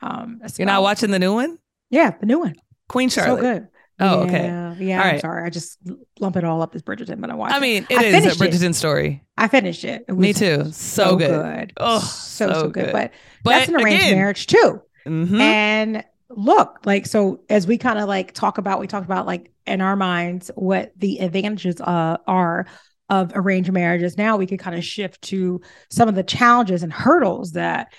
Um, 0.01 0.41
You're 0.57 0.65
not 0.65 0.81
watching 0.83 1.11
the 1.11 1.19
new 1.19 1.33
one? 1.33 1.57
Yeah, 1.89 2.11
the 2.19 2.25
new 2.25 2.39
one. 2.39 2.55
Queen 2.89 3.09
Charlotte. 3.09 3.37
So 3.37 3.41
good. 3.41 3.67
Oh, 3.99 4.25
yeah, 4.25 4.27
okay. 4.27 4.85
Yeah, 4.85 4.97
All 4.99 5.03
I'm 5.05 5.11
right. 5.13 5.21
sorry. 5.21 5.45
I 5.47 5.49
just 5.49 5.79
lump 6.19 6.35
it 6.35 6.43
all 6.43 6.61
up 6.61 6.75
as 6.75 6.83
Bridgerton, 6.83 7.19
but 7.19 7.31
I 7.31 7.33
watched 7.35 7.55
I 7.55 7.59
mean, 7.59 7.87
it 7.89 7.97
I 7.97 8.03
is 8.03 8.13
a 8.13 8.35
finished 8.35 8.41
it. 8.41 8.43
Bridgerton 8.51 8.75
story. 8.75 9.23
I 9.37 9.47
finished 9.47 9.83
it. 9.83 10.05
It 10.07 10.13
Me 10.15 10.33
too. 10.33 10.71
So, 10.71 11.15
good. 11.15 11.73
Oh, 11.77 11.99
so, 11.99 12.47
so 12.47 12.53
so 12.53 12.69
good. 12.69 12.85
good. 12.85 12.91
But, 12.91 13.11
But 13.43 13.51
that's 13.51 13.69
an 13.69 13.75
arranged 13.77 14.03
again, 14.03 14.15
marriage 14.17 14.45
too. 14.47 14.81
mhm. 15.07 15.39
And 15.39 16.03
look, 16.29 16.79
like, 16.85 17.05
so 17.05 17.41
as 17.49 17.67
we 17.67 17.77
kind 17.77 17.99
of 17.99 18.07
like 18.07 18.33
talk 18.33 18.57
about, 18.57 18.79
we 18.79 18.87
talked 18.87 19.05
about 19.05 19.25
like 19.25 19.51
in 19.65 19.81
our 19.81 19.95
minds 19.95 20.51
what 20.55 20.91
the 20.97 21.19
advantages 21.19 21.79
uh, 21.81 22.17
are 22.27 22.67
of 23.09 23.31
arranged 23.35 23.71
marriages. 23.71 24.17
Now 24.17 24.37
we 24.37 24.47
could 24.47 24.59
kind 24.59 24.75
of 24.75 24.83
shift 24.83 25.21
to 25.23 25.61
some 25.89 26.09
of 26.09 26.15
the 26.15 26.23
challenges 26.23 26.83
and 26.83 26.91
hurdles 26.91 27.53
that 27.53 27.93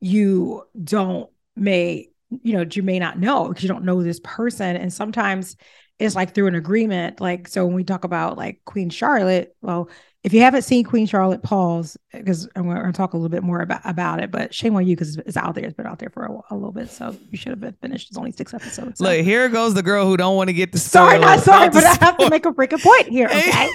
you 0.00 0.62
don't 0.82 1.28
may, 1.56 2.08
you 2.42 2.52
know, 2.52 2.64
you 2.70 2.82
may 2.82 2.98
not 2.98 3.18
know 3.18 3.48
because 3.48 3.62
you 3.62 3.68
don't 3.68 3.84
know 3.84 4.02
this 4.02 4.20
person. 4.22 4.76
And 4.76 4.92
sometimes 4.92 5.56
it's 5.98 6.14
like 6.14 6.34
through 6.34 6.48
an 6.48 6.54
agreement. 6.54 7.20
Like, 7.20 7.48
so 7.48 7.64
when 7.66 7.74
we 7.74 7.84
talk 7.84 8.04
about 8.04 8.36
like 8.36 8.60
Queen 8.64 8.90
Charlotte, 8.90 9.56
well, 9.62 9.88
if 10.24 10.32
you 10.32 10.40
haven't 10.40 10.62
seen 10.62 10.84
Queen 10.84 11.06
Charlotte, 11.06 11.42
pause 11.42 11.98
because 12.10 12.48
I'm 12.56 12.64
going 12.64 12.82
to 12.82 12.92
talk 12.92 13.12
a 13.12 13.16
little 13.16 13.28
bit 13.28 13.42
more 13.42 13.60
about, 13.60 13.82
about 13.84 14.22
it. 14.22 14.30
But 14.30 14.54
shame 14.54 14.74
on 14.74 14.86
you 14.86 14.96
because 14.96 15.18
it's 15.18 15.36
out 15.36 15.54
there. 15.54 15.64
It's 15.64 15.74
been 15.74 15.86
out 15.86 15.98
there 15.98 16.08
for 16.08 16.24
a, 16.24 16.54
a 16.54 16.54
little 16.54 16.72
bit, 16.72 16.90
so 16.90 17.14
you 17.30 17.36
should 17.36 17.50
have 17.50 17.60
been 17.60 17.76
finished. 17.82 18.08
It's 18.08 18.16
only 18.16 18.32
six 18.32 18.54
episodes. 18.54 18.98
so. 18.98 19.04
Look, 19.04 19.18
here 19.18 19.48
goes 19.50 19.74
the 19.74 19.82
girl 19.82 20.06
who 20.06 20.16
don't 20.16 20.36
want 20.36 20.48
to 20.48 20.54
get 20.54 20.72
the 20.72 20.78
sorry, 20.78 21.18
not 21.18 21.40
sorry, 21.40 21.68
but 21.68 21.84
I 21.84 21.94
have 22.00 22.16
to 22.16 22.30
make. 22.30 22.46
a 22.46 22.52
freaking 22.52 22.82
point 22.82 23.08
here. 23.08 23.28
Okay. 23.34 23.68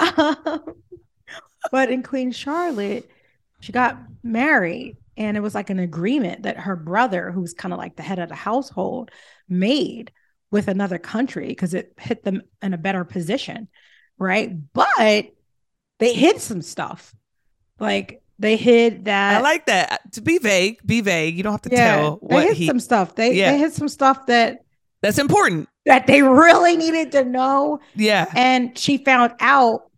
Um, 0.00 0.74
but 1.72 1.90
in 1.90 2.02
Queen 2.02 2.30
Charlotte, 2.30 3.10
she 3.60 3.72
got 3.72 3.98
married, 4.22 4.96
and 5.16 5.36
it 5.36 5.40
was 5.40 5.54
like 5.54 5.70
an 5.70 5.80
agreement 5.80 6.44
that 6.44 6.56
her 6.56 6.76
brother, 6.76 7.32
who's 7.32 7.52
kind 7.52 7.72
of 7.72 7.78
like 7.78 7.96
the 7.96 8.02
head 8.02 8.18
of 8.18 8.28
the 8.28 8.34
household, 8.34 9.10
made 9.48 10.12
with 10.50 10.68
another 10.68 10.98
country 10.98 11.48
because 11.48 11.74
it 11.74 11.92
hit 11.98 12.22
them 12.24 12.42
in 12.62 12.72
a 12.74 12.78
better 12.78 13.04
position, 13.04 13.68
right? 14.18 14.50
But 14.72 15.32
they 15.98 16.14
hid 16.14 16.40
some 16.40 16.62
stuff, 16.62 17.14
like 17.78 18.22
they 18.38 18.56
hid 18.56 19.06
that. 19.06 19.38
I 19.38 19.40
like 19.40 19.66
that. 19.66 20.12
To 20.12 20.20
be 20.20 20.38
vague, 20.38 20.78
be 20.86 21.00
vague. 21.00 21.36
You 21.36 21.42
don't 21.42 21.52
have 21.52 21.62
to 21.62 21.70
yeah, 21.70 21.96
tell 21.96 22.18
they 22.22 22.34
what 22.34 22.44
hid 22.44 22.56
he. 22.56 22.66
some 22.66 22.80
stuff. 22.80 23.14
They 23.14 23.34
Yeah. 23.34 23.52
they 23.52 23.58
hid 23.58 23.72
some 23.72 23.88
stuff 23.88 24.26
that 24.26 24.60
That's 25.02 25.18
important. 25.18 25.68
that 25.86 26.06
they 26.06 26.22
really 26.22 26.76
needed 26.76 27.12
to 27.12 27.24
know 27.24 27.80
Yeah. 27.96 28.26
and 28.36 28.76
she 28.78 28.98
found 28.98 29.34
out 29.40 29.90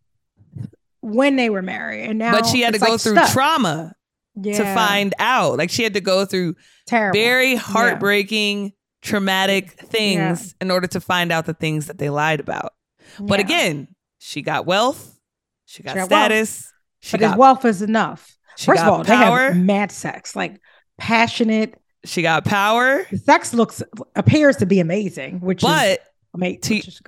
when 1.01 1.37
they 1.37 1.49
were 1.51 1.63
married 1.63 2.05
and 2.05 2.19
now 2.19 2.33
but 2.33 2.47
she 2.47 2.61
had 2.61 2.75
to 2.75 2.79
go 2.81 2.93
like, 2.93 3.01
through 3.01 3.17
trauma 3.33 3.95
to 4.43 4.75
find 4.75 5.15
out. 5.19 5.59
Like 5.59 5.71
she 5.71 5.83
had 5.83 5.95
to 5.95 6.01
go 6.01 6.25
through 6.25 6.57
terrible 6.87 7.19
very 7.19 7.57
heartbreaking, 7.57 8.73
traumatic 9.03 9.71
things 9.73 10.55
in 10.61 10.71
order 10.71 10.87
to 10.89 11.01
find 11.01 11.33
out 11.33 11.47
the 11.47 11.55
things 11.55 11.87
that 11.87 11.99
they 11.99 12.11
lied 12.11 12.41
about. 12.41 12.75
But 13.19 13.39
Yeah. 13.41 13.45
again, 13.47 13.89
she 14.19 14.43
got 14.43 14.67
wealth, 14.67 15.19
she 15.65 15.83
got 15.83 15.95
got 15.95 16.11
wealth. 16.11 16.11
status, 16.11 16.73
she 17.01 17.13
but 17.13 17.21
his 17.21 17.31
got 17.31 17.39
wealth 17.39 17.65
is 17.65 17.81
enough 17.83 18.37
she 18.57 18.67
first 18.67 18.83
of 18.83 18.87
got 18.87 18.93
all 18.99 19.05
they 19.05 19.17
have 19.17 19.57
mad 19.57 19.91
sex 19.91 20.37
like 20.37 20.61
passionate 20.99 21.81
she 22.05 22.21
got 22.21 22.45
power. 22.45 23.05
the 23.11 23.17
sex 23.17 23.55
looks 23.55 23.83
appears 24.17 24.57
to 24.57 24.67
be 24.67 24.81
amazing 24.81 25.41
which 25.41 25.63
is 25.63 25.69
But 25.71 26.01
amazing 26.35 26.61
to, 26.61 26.75
which 26.75 26.89
is 26.89 27.01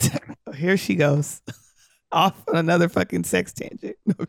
to, 0.00 0.22
here 0.56 0.76
she 0.76 0.96
goes 0.96 1.40
off 2.12 2.34
on 2.48 2.56
another 2.56 2.88
fucking 2.88 3.22
sex 3.24 3.52
tangent. 3.52 3.96
No, 4.06 4.24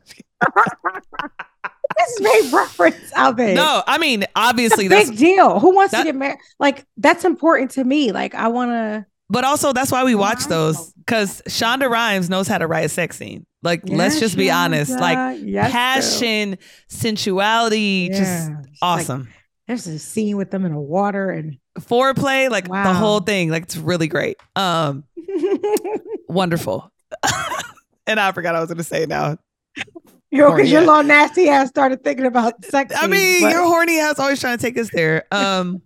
just 1.99 2.21
made 2.21 2.53
reference 2.53 3.11
of 3.17 3.39
it 3.39 3.53
no 3.55 3.83
I 3.85 3.97
mean 3.97 4.25
obviously 4.35 4.87
a 4.87 4.89
that's 4.89 5.09
big 5.09 5.19
deal 5.19 5.59
who 5.59 5.75
wants 5.75 5.91
that- 5.91 5.99
to 5.99 6.05
get 6.05 6.15
married 6.15 6.39
like 6.59 6.85
that's 6.97 7.25
important 7.25 7.71
to 7.71 7.83
me 7.83 8.11
like 8.11 8.33
i 8.35 8.47
want 8.47 8.71
to 8.71 9.05
But 9.31 9.43
also, 9.43 9.73
that's 9.73 9.91
why 9.91 10.03
we 10.03 10.15
watch 10.15 10.45
those 10.45 10.91
because 10.93 11.41
Shonda 11.47 11.87
Rhimes 11.87 12.29
knows 12.31 12.47
how 12.47 12.57
to 12.57 12.65
write 12.65 12.85
a 12.85 12.89
sex 12.89 13.15
scene. 13.17 13.45
Like, 13.61 13.81
let's 13.87 14.19
just 14.19 14.35
be 14.37 14.49
honest. 14.49 14.89
Like, 14.91 15.17
passion, 15.69 16.57
sensuality, 16.87 18.09
just 18.09 18.49
awesome. 18.81 19.27
there's 19.67 19.85
a 19.85 19.99
scene 19.99 20.35
with 20.37 20.49
them 20.49 20.65
in 20.65 20.73
the 20.73 20.79
water 20.79 21.29
and 21.29 21.57
Foreplay, 21.79 22.49
like 22.49 22.67
the 22.67 22.93
whole 22.93 23.19
thing, 23.19 23.49
like 23.51 23.63
it's 23.63 23.77
really 23.77 24.07
great. 24.07 24.37
Um, 24.55 25.03
wonderful. 26.27 26.91
and 28.07 28.19
I 28.19 28.31
forgot 28.31 28.55
I 28.55 28.59
was 28.61 28.69
gonna 28.69 28.83
say 28.83 29.05
now. 29.05 29.37
You 30.31 30.39
know, 30.39 30.51
because 30.55 30.71
your 30.71 30.81
little 30.81 31.01
nasty 31.03 31.49
ass 31.49 31.69
started 31.69 32.03
thinking 32.03 32.25
about 32.27 32.63
sex. 32.71 32.93
I 32.95 33.07
mean, 33.07 33.41
but- 33.41 33.51
your 33.51 33.63
horny 33.63 33.99
ass 33.99 34.19
always 34.19 34.39
trying 34.39 34.57
to 34.57 34.61
take 34.61 34.77
us 34.77 34.89
there. 34.93 35.23
Um, 35.31 35.81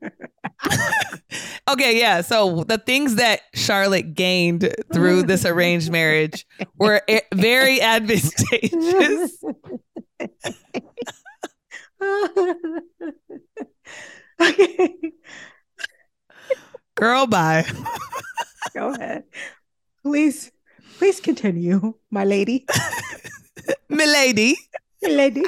okay, 1.69 1.97
yeah. 1.99 2.21
So 2.21 2.63
the 2.63 2.77
things 2.77 3.15
that 3.15 3.41
Charlotte 3.53 4.13
gained 4.15 4.73
through 4.93 5.23
this 5.23 5.45
arranged 5.45 5.91
marriage 5.91 6.45
were 6.77 7.01
very 7.33 7.81
advantageous. 7.81 9.43
okay, 14.41 14.95
Girl, 16.95 17.25
bye. 17.27 17.65
go 18.73 18.89
ahead. 18.93 19.23
Please, 20.03 20.51
please 20.97 21.19
continue, 21.19 21.95
my 22.11 22.23
lady. 22.23 22.65
Milady. 23.89 24.55
My 25.03 25.09
lady. 25.09 25.43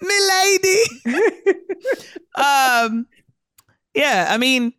Milady. 0.00 0.82
Um, 2.36 3.06
yeah, 3.94 4.26
I 4.28 4.38
mean, 4.38 4.72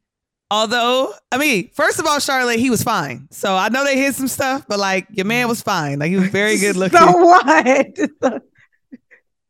although, 0.52 1.14
I 1.32 1.38
mean, 1.38 1.70
first 1.74 2.00
of 2.00 2.06
all, 2.06 2.20
Charlotte, 2.20 2.60
he 2.60 2.70
was 2.70 2.84
fine. 2.84 3.30
So 3.32 3.56
I 3.56 3.70
know 3.70 3.86
they 3.86 3.98
hid 3.98 4.14
some 4.14 4.28
stuff, 4.28 4.66
but 4.68 4.78
like 4.78 5.08
your 5.12 5.26
man 5.26 5.48
was 5.48 5.62
fine. 5.62 6.00
Like 6.00 6.10
he 6.10 6.18
was 6.18 6.28
very 6.28 6.58
good 6.58 6.76
looking. 6.76 7.00
So 7.00 7.12
what? 7.18 8.42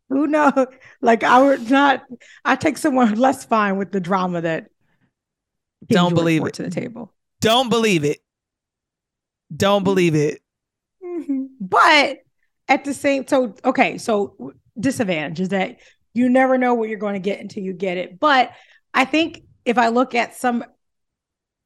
Who 0.09 0.27
knows? 0.27 0.67
Like 1.01 1.23
I 1.23 1.41
would 1.41 1.69
not. 1.71 2.03
I 2.45 2.55
take 2.55 2.77
someone 2.77 3.15
less 3.15 3.43
fine 3.43 3.77
with 3.77 3.91
the 3.91 3.99
drama 3.99 4.41
that. 4.41 4.67
Don't 5.87 6.13
believe 6.13 6.45
it. 6.45 6.53
to 6.55 6.63
the 6.63 6.69
table. 6.69 7.11
Don't 7.41 7.69
believe 7.69 8.03
it. 8.03 8.19
Don't 9.55 9.83
believe 9.83 10.13
it. 10.13 10.41
Mhm. 11.03 11.47
But 11.59 12.19
at 12.67 12.83
the 12.85 12.93
same, 12.93 13.27
so 13.27 13.55
okay, 13.63 13.97
so 13.97 14.53
disadvantage 14.79 15.39
is 15.39 15.49
that 15.49 15.77
you 16.13 16.29
never 16.29 16.57
know 16.57 16.73
what 16.73 16.89
you're 16.89 16.99
going 16.99 17.13
to 17.13 17.19
get 17.19 17.39
until 17.39 17.63
you 17.63 17.73
get 17.73 17.97
it. 17.97 18.19
But 18.19 18.51
I 18.93 19.05
think 19.05 19.41
if 19.65 19.77
I 19.77 19.89
look 19.89 20.15
at 20.15 20.35
some 20.35 20.63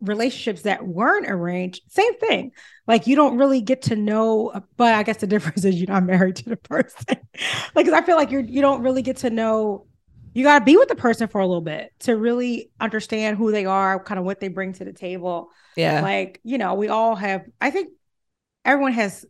relationships 0.01 0.61
that 0.61 0.85
weren't 0.87 1.29
arranged, 1.29 1.81
same 1.89 2.17
thing. 2.19 2.51
Like 2.87 3.05
you 3.05 3.15
don't 3.15 3.37
really 3.37 3.61
get 3.61 3.83
to 3.83 3.95
know, 3.95 4.63
but 4.77 4.93
I 4.93 5.03
guess 5.03 5.17
the 5.17 5.27
difference 5.35 5.65
is 5.65 5.75
you're 5.75 5.87
not 5.91 6.03
married 6.03 6.37
to 6.37 6.49
the 6.49 6.57
person. 6.57 7.05
like, 7.75 7.85
'cause 7.85 7.93
I 7.93 8.01
feel 8.01 8.15
like 8.15 8.31
you're 8.31 8.41
you 8.41 8.61
don't 8.61 8.81
really 8.81 9.01
get 9.01 9.17
to 9.17 9.29
know. 9.29 9.85
You 10.33 10.43
got 10.43 10.59
to 10.59 10.65
be 10.65 10.77
with 10.77 10.87
the 10.89 10.95
person 10.95 11.27
for 11.27 11.41
a 11.41 11.47
little 11.47 11.59
bit 11.61 11.91
to 12.01 12.15
really 12.15 12.69
understand 12.79 13.37
who 13.37 13.51
they 13.51 13.65
are, 13.65 14.01
kind 14.01 14.19
of 14.19 14.25
what 14.25 14.39
they 14.39 14.47
bring 14.47 14.73
to 14.73 14.85
the 14.85 14.93
table 14.93 15.49
Yeah. 15.75 16.01
like 16.01 16.39
you 16.43 16.57
know 16.57 16.75
we 16.75 16.87
all 16.87 17.15
have 17.15 17.45
i 17.59 17.71
think 17.71 17.89
everyone 18.63 18.93
has 18.93 19.25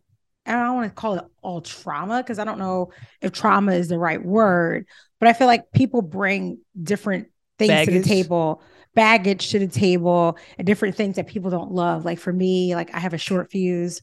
i 0.46 0.52
don't 0.52 0.76
want 0.76 0.88
to 0.88 0.94
call 0.94 1.14
it 1.14 1.24
all 1.42 1.60
trauma 1.60 2.22
because 2.22 2.38
i 2.38 2.44
don't 2.44 2.58
know 2.58 2.90
if 3.20 3.32
trauma 3.32 3.72
is 3.72 3.88
the 3.88 3.98
right 3.98 4.24
word 4.24 4.86
but 5.18 5.28
i 5.28 5.32
feel 5.32 5.46
like 5.46 5.70
people 5.72 6.02
bring 6.02 6.58
different 6.80 7.28
things 7.58 7.86
to 7.86 8.00
the 8.00 8.02
table 8.02 8.62
baggage 8.94 9.50
to 9.50 9.58
the 9.58 9.68
table 9.68 10.36
and 10.58 10.66
different 10.66 10.96
things 10.96 11.14
that 11.14 11.28
people 11.28 11.48
don't 11.48 11.70
love. 11.70 12.04
Like 12.04 12.18
for 12.18 12.32
me 12.32 12.74
like 12.74 12.92
i 12.92 12.98
have 12.98 13.14
a 13.14 13.18
short 13.18 13.48
fuse 13.50 14.02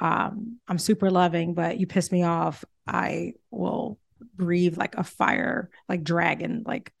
um 0.00 0.58
i'm 0.68 0.78
super 0.78 1.10
loving 1.10 1.54
but 1.54 1.80
you 1.80 1.86
piss 1.86 2.12
me 2.12 2.22
off 2.24 2.62
i 2.86 3.32
will 3.50 3.98
breathe 4.34 4.76
like 4.76 4.96
a 4.96 5.02
fire 5.02 5.70
like 5.88 6.04
dragon 6.04 6.62
like 6.66 6.92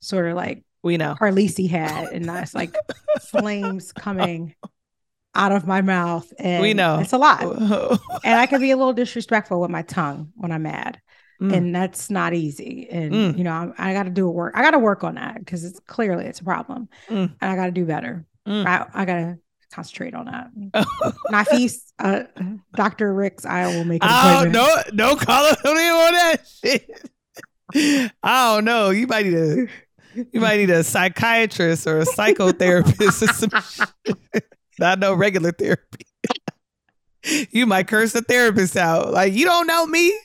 sort 0.00 0.28
of 0.28 0.36
like 0.36 0.64
we 0.84 0.98
know. 0.98 1.16
Khaleesi 1.18 1.68
had, 1.68 2.12
and 2.12 2.26
that's 2.26 2.54
like 2.54 2.76
flames 3.22 3.90
coming 3.90 4.54
out 5.34 5.52
of 5.52 5.66
my 5.66 5.80
mouth. 5.82 6.32
And 6.38 6.62
We 6.62 6.74
know. 6.74 6.98
it's 7.00 7.12
a 7.12 7.18
lot. 7.18 7.42
And 8.24 8.40
I 8.40 8.46
can 8.46 8.60
be 8.60 8.70
a 8.70 8.76
little 8.76 8.92
disrespectful 8.92 9.60
with 9.60 9.70
my 9.70 9.82
tongue 9.82 10.32
when 10.36 10.52
I'm 10.52 10.62
mad. 10.62 11.00
Mm. 11.42 11.52
And 11.52 11.74
that's 11.74 12.10
not 12.10 12.32
easy. 12.34 12.88
And 12.90 13.12
Mm. 13.12 13.38
you 13.38 13.44
know, 13.44 13.52
I'm, 13.52 13.74
I 13.76 13.92
got 13.92 14.04
to 14.04 14.10
do 14.10 14.26
a 14.28 14.30
work. 14.30 14.54
I 14.56 14.62
got 14.62 14.70
to 14.70 14.78
work 14.78 15.02
on 15.04 15.16
that 15.16 15.38
because 15.38 15.64
it's 15.64 15.80
clearly 15.80 16.24
it's 16.26 16.40
a 16.40 16.44
problem, 16.44 16.88
Mm. 17.08 17.34
and 17.40 17.50
I 17.50 17.56
got 17.56 17.66
to 17.66 17.72
do 17.72 17.84
better. 17.84 18.24
Mm. 18.46 18.64
I, 18.66 18.86
I 18.94 19.04
got 19.04 19.16
to 19.16 19.38
concentrate 19.72 20.14
on 20.14 20.26
that. 20.26 20.50
Nafis, 21.32 21.78
uh, 21.98 22.22
Doctor 22.76 23.12
Ricks, 23.12 23.44
I 23.44 23.66
will 23.66 23.84
make 23.84 24.04
an 24.04 24.10
Oh 24.12 24.44
no, 24.48 24.68
no 24.92 25.16
call 25.16 25.44
on 25.46 25.54
that 25.64 26.36
shit. 26.62 26.88
I 28.22 28.54
don't 28.54 28.64
know. 28.64 28.90
You 28.90 29.06
might 29.08 29.26
need 29.26 29.34
a 29.34 29.66
you 30.32 30.40
might 30.40 30.58
need 30.58 30.70
a 30.70 30.84
psychiatrist 30.84 31.88
or 31.88 31.98
a 31.98 32.04
psychotherapist 32.06 33.22
or 33.28 33.32
some 33.32 33.86
shit. 34.04 34.44
Not 34.78 34.98
no 34.98 35.14
regular 35.14 35.52
therapy. 35.52 36.06
you 37.50 37.66
might 37.66 37.88
curse 37.88 38.12
the 38.12 38.22
therapist 38.22 38.76
out. 38.76 39.12
Like, 39.12 39.32
you 39.32 39.44
don't 39.44 39.66
know 39.66 39.86
me. 39.86 40.18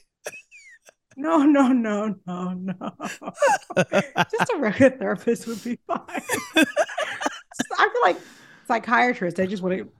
No, 1.15 1.43
no, 1.43 1.67
no, 1.67 2.15
no, 2.25 2.53
no. 2.53 2.73
Just 3.77 4.53
a 4.53 4.57
regular 4.57 4.91
therapist 4.91 5.47
would 5.47 5.61
be 5.63 5.77
fine. 5.85 5.99
I 6.55 7.89
feel 7.89 8.01
like 8.01 8.17
psychiatrists, 8.67 9.35
they 9.37 9.47
just 9.47 9.61
want 9.61 9.77
to 9.77 9.91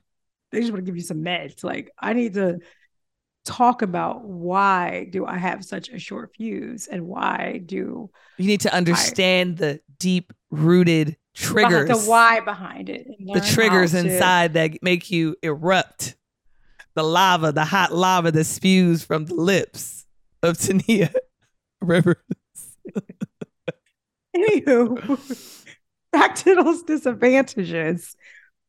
they 0.52 0.62
just 0.62 0.72
want 0.72 0.84
to 0.84 0.86
give 0.86 0.96
you 0.96 1.04
some 1.04 1.22
meds. 1.24 1.64
Like, 1.64 1.92
I 2.00 2.14
need 2.14 2.36
to 2.36 2.60
talk 3.46 3.82
about 3.82 4.24
why 4.24 5.08
do 5.10 5.26
I 5.26 5.38
have 5.38 5.66
such 5.66 5.90
a 5.90 6.00
short 6.00 6.32
fuse 6.36 6.88
and 6.88 7.08
why 7.08 7.62
do 7.66 8.10
you 8.38 8.48
need 8.48 8.62
to 8.62 8.74
understand 8.74 9.56
I, 9.56 9.66
the 9.66 9.82
deep 9.98 10.32
rooted 10.52 11.18
triggers, 11.34 11.88
the 11.88 12.10
why 12.10 12.39
behind 12.39 12.89
it, 12.89 13.08
the 13.20 13.42
triggers 13.42 13.94
inside 13.94 14.54
that 14.54 14.82
make 14.82 15.12
you 15.12 15.36
erupt, 15.42 16.15
the 16.96 17.04
lava, 17.04 17.52
the 17.52 17.65
hot 17.65 17.94
lava 17.94 18.32
that 18.32 18.44
spews 18.46 19.04
from 19.04 19.26
the 19.26 19.36
lips 19.36 20.06
of 20.44 20.58
Tania 20.58 21.12
Rivers. 21.82 22.15
Anywho, 24.36 25.65
back 26.12 26.36
to 26.36 26.56
those 26.56 26.84
disadvantages. 26.84 28.15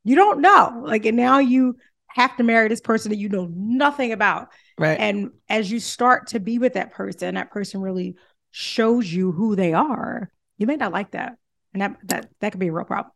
You 0.04 0.16
don't 0.16 0.40
know, 0.40 0.82
like, 0.84 1.04
and 1.04 1.16
now 1.16 1.38
you 1.38 1.76
have 2.08 2.36
to 2.36 2.42
marry 2.42 2.68
this 2.68 2.80
person 2.80 3.10
that 3.10 3.18
you 3.18 3.28
know 3.28 3.48
nothing 3.54 4.12
about. 4.12 4.48
Right. 4.78 4.98
And 4.98 5.30
as 5.48 5.70
you 5.70 5.78
start 5.78 6.28
to 6.28 6.40
be 6.40 6.58
with 6.58 6.74
that 6.74 6.92
person, 6.92 7.34
that 7.34 7.50
person 7.50 7.80
really 7.80 8.16
shows 8.50 9.12
you 9.12 9.32
who 9.32 9.54
they 9.54 9.74
are. 9.74 10.30
You 10.58 10.66
may 10.66 10.76
not 10.76 10.92
like 10.92 11.12
that. 11.12 11.36
And 11.72 11.82
that 11.82 11.96
that 12.04 12.30
that 12.40 12.52
could 12.52 12.60
be 12.60 12.68
a 12.68 12.72
real 12.72 12.84
problem. 12.84 13.12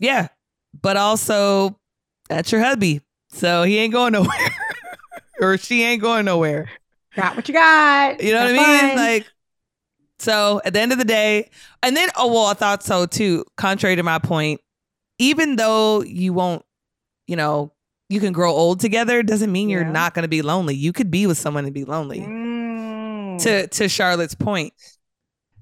Yeah. 0.00 0.28
But 0.80 0.96
also 0.96 1.78
that's 2.28 2.52
your 2.52 2.62
hubby. 2.62 3.00
So 3.30 3.62
he 3.62 3.78
ain't 3.78 3.92
going 3.92 4.12
nowhere. 4.12 4.50
or 5.40 5.58
she 5.58 5.82
ain't 5.82 6.02
going 6.02 6.24
nowhere. 6.24 6.68
Got 7.14 7.36
what 7.36 7.48
you 7.48 7.54
got. 7.54 8.22
You 8.22 8.32
know 8.32 8.44
what 8.44 8.60
I 8.60 8.86
mean? 8.86 8.96
Like 8.96 9.26
so 10.18 10.60
at 10.64 10.72
the 10.72 10.80
end 10.80 10.92
of 10.92 10.98
the 10.98 11.04
day, 11.04 11.50
and 11.82 11.96
then 11.96 12.08
oh 12.16 12.32
well, 12.32 12.46
I 12.46 12.54
thought 12.54 12.82
so 12.82 13.06
too, 13.06 13.44
contrary 13.56 13.96
to 13.96 14.02
my 14.02 14.18
point, 14.18 14.60
even 15.18 15.56
though 15.56 16.02
you 16.02 16.32
won't, 16.32 16.64
you 17.26 17.36
know, 17.36 17.72
you 18.08 18.20
can 18.20 18.32
grow 18.32 18.52
old 18.52 18.80
together 18.80 19.22
doesn't 19.22 19.50
mean 19.50 19.68
you're 19.68 19.84
not 19.84 20.14
going 20.14 20.22
to 20.22 20.28
be 20.28 20.42
lonely. 20.42 20.74
You 20.74 20.92
could 20.92 21.10
be 21.10 21.26
with 21.26 21.38
someone 21.38 21.64
and 21.64 21.74
be 21.74 21.84
lonely. 21.84 22.20
Mm. 22.20 23.42
To 23.42 23.66
to 23.66 23.88
Charlotte's 23.88 24.34
point. 24.34 24.72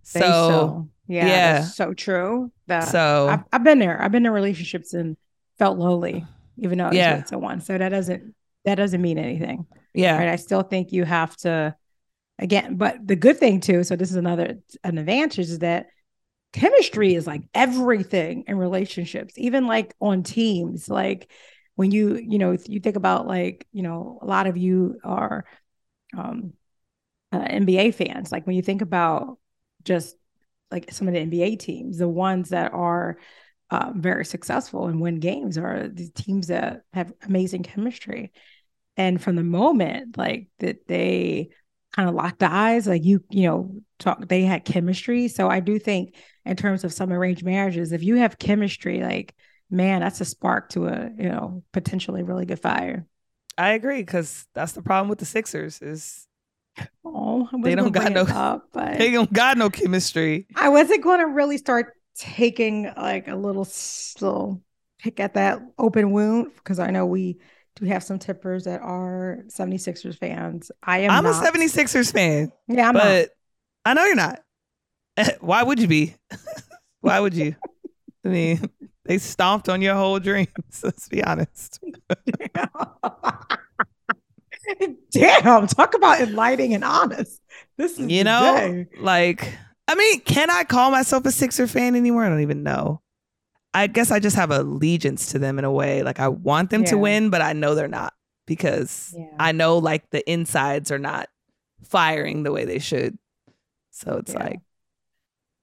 So, 0.02 0.20
so, 0.20 0.88
yeah, 1.06 1.26
yeah. 1.26 1.60
so 1.62 1.94
true. 1.94 2.50
That 2.66 2.88
so 2.88 3.28
I've, 3.28 3.44
I've, 3.52 3.64
been 3.64 3.78
there. 3.78 4.00
I've 4.00 4.12
been 4.12 4.26
in 4.26 4.32
relationships 4.32 4.94
and 4.94 5.16
felt 5.58 5.78
lonely, 5.78 6.24
even 6.58 6.78
though 6.78 6.84
I 6.84 6.88
was 6.88 6.96
yeah. 6.96 7.16
with 7.18 7.28
someone. 7.28 7.60
So 7.60 7.76
that 7.76 7.90
doesn't 7.90 8.34
that 8.64 8.76
doesn't 8.76 9.02
mean 9.02 9.18
anything. 9.18 9.66
Yeah, 9.92 10.16
right. 10.16 10.28
I 10.28 10.36
still 10.36 10.62
think 10.62 10.92
you 10.92 11.04
have 11.04 11.36
to 11.38 11.76
again. 12.38 12.76
But 12.76 13.06
the 13.06 13.16
good 13.16 13.38
thing 13.38 13.60
too. 13.60 13.84
So 13.84 13.96
this 13.96 14.10
is 14.10 14.16
another 14.16 14.58
an 14.82 14.98
advantage 14.98 15.38
is 15.38 15.58
that 15.60 15.86
chemistry 16.52 17.14
is 17.14 17.26
like 17.26 17.42
everything 17.54 18.44
in 18.46 18.56
relationships, 18.56 19.34
even 19.36 19.66
like 19.66 19.94
on 20.00 20.22
teams, 20.22 20.88
like 20.88 21.30
when 21.76 21.90
you 21.90 22.16
you 22.16 22.38
know 22.38 22.56
you 22.66 22.80
think 22.80 22.96
about 22.96 23.26
like 23.26 23.66
you 23.72 23.82
know 23.82 24.18
a 24.22 24.26
lot 24.26 24.46
of 24.46 24.56
you 24.56 24.98
are 25.04 25.44
um 26.16 26.52
uh, 27.32 27.40
NBA 27.40 27.94
fans 27.94 28.30
like 28.30 28.46
when 28.46 28.54
you 28.54 28.62
think 28.62 28.80
about 28.80 29.38
just 29.82 30.16
like 30.70 30.92
some 30.92 31.08
of 31.08 31.14
the 31.14 31.20
NBA 31.20 31.58
teams 31.58 31.98
the 31.98 32.08
ones 32.08 32.50
that 32.50 32.72
are 32.72 33.18
uh, 33.70 33.92
very 33.94 34.24
successful 34.24 34.86
and 34.86 35.00
win 35.00 35.20
games 35.20 35.58
are 35.58 35.88
the 35.88 36.08
teams 36.10 36.48
that 36.48 36.82
have 36.92 37.12
amazing 37.26 37.62
chemistry 37.62 38.32
and 38.96 39.22
from 39.22 39.36
the 39.36 39.42
moment 39.42 40.16
like 40.16 40.48
that 40.58 40.86
they 40.86 41.48
kind 41.92 42.08
of 42.08 42.14
locked 42.14 42.42
eyes 42.42 42.86
like 42.86 43.04
you 43.04 43.24
you 43.30 43.46
know 43.46 43.74
talk 43.98 44.26
they 44.28 44.42
had 44.42 44.64
chemistry 44.64 45.28
so 45.28 45.48
i 45.48 45.60
do 45.60 45.78
think 45.78 46.16
in 46.44 46.56
terms 46.56 46.84
of 46.84 46.92
some 46.92 47.12
arranged 47.12 47.44
marriages 47.44 47.92
if 47.92 48.02
you 48.02 48.16
have 48.16 48.38
chemistry 48.38 49.00
like 49.00 49.34
man, 49.70 50.00
that's 50.00 50.20
a 50.20 50.24
spark 50.24 50.70
to 50.70 50.86
a 50.86 51.10
you 51.18 51.28
know 51.28 51.62
potentially 51.72 52.22
really 52.22 52.46
good 52.46 52.60
fire. 52.60 53.06
I 53.56 53.70
agree 53.70 54.00
because 54.00 54.46
that's 54.54 54.72
the 54.72 54.82
problem 54.82 55.08
with 55.08 55.18
the 55.18 55.24
Sixers 55.24 55.80
is 55.80 56.26
oh 57.04 57.48
they 57.62 57.74
don't 57.74 57.92
got 57.92 58.12
no 58.12 58.22
up, 58.22 58.68
but 58.72 58.98
they 58.98 59.10
don't 59.10 59.32
got 59.32 59.56
no 59.56 59.70
chemistry. 59.70 60.46
I 60.56 60.68
wasn't 60.68 61.02
going 61.02 61.20
to 61.20 61.26
really 61.26 61.58
start 61.58 61.94
taking 62.16 62.92
like 62.96 63.28
a 63.28 63.36
little 63.36 63.68
little 64.20 64.62
pick 64.98 65.20
at 65.20 65.34
that 65.34 65.60
open 65.78 66.12
wound 66.12 66.52
because 66.56 66.78
I 66.78 66.90
know 66.90 67.06
we 67.06 67.38
do 67.76 67.86
have 67.86 68.02
some 68.02 68.18
tippers 68.18 68.64
that 68.64 68.80
are 68.80 69.40
76ers 69.48 70.16
fans. 70.16 70.70
I 70.82 70.98
am 71.00 71.10
I'm 71.10 71.24
not. 71.24 71.44
a 71.44 71.50
76ers 71.50 72.12
fan. 72.12 72.52
Yeah, 72.68 72.88
I'm 72.88 72.94
but 72.94 73.04
not. 73.04 73.28
I 73.84 73.94
know 73.94 74.04
you're 74.04 74.14
not. 74.14 74.40
Why 75.40 75.62
would 75.62 75.80
you 75.80 75.88
be? 75.88 76.14
Why 77.00 77.20
would 77.20 77.34
you? 77.34 77.54
I 78.24 78.28
mean, 78.28 78.70
they 79.04 79.18
stomped 79.18 79.68
on 79.68 79.82
your 79.82 79.94
whole 79.94 80.18
dreams. 80.18 80.48
Let's 80.82 81.08
be 81.08 81.22
honest. 81.22 81.80
Damn, 85.10 85.66
talk 85.66 85.94
about 85.94 86.20
enlightening 86.20 86.74
and 86.74 86.84
honest. 86.84 87.40
This 87.76 87.98
is 87.98 88.10
you 88.10 88.24
know, 88.24 88.84
like 89.00 89.52
I 89.86 89.94
mean, 89.94 90.20
can 90.20 90.50
I 90.50 90.64
call 90.64 90.90
myself 90.90 91.26
a 91.26 91.30
Sixer 91.30 91.66
fan 91.66 91.94
anymore? 91.94 92.24
I 92.24 92.28
don't 92.28 92.40
even 92.40 92.62
know. 92.62 93.00
I 93.72 93.88
guess 93.88 94.10
I 94.10 94.20
just 94.20 94.36
have 94.36 94.50
allegiance 94.50 95.32
to 95.32 95.38
them 95.38 95.58
in 95.58 95.64
a 95.64 95.72
way. 95.72 96.02
Like 96.02 96.20
I 96.20 96.28
want 96.28 96.70
them 96.70 96.82
yeah. 96.82 96.90
to 96.90 96.98
win, 96.98 97.30
but 97.30 97.42
I 97.42 97.52
know 97.52 97.74
they're 97.74 97.88
not 97.88 98.14
because 98.46 99.14
yeah. 99.16 99.26
I 99.38 99.52
know 99.52 99.78
like 99.78 100.08
the 100.10 100.28
insides 100.30 100.90
are 100.92 100.98
not 100.98 101.28
firing 101.82 102.44
the 102.44 102.52
way 102.52 102.64
they 102.64 102.78
should. 102.78 103.18
So 103.90 104.18
it's 104.18 104.32
yeah. 104.32 104.44
like 104.44 104.60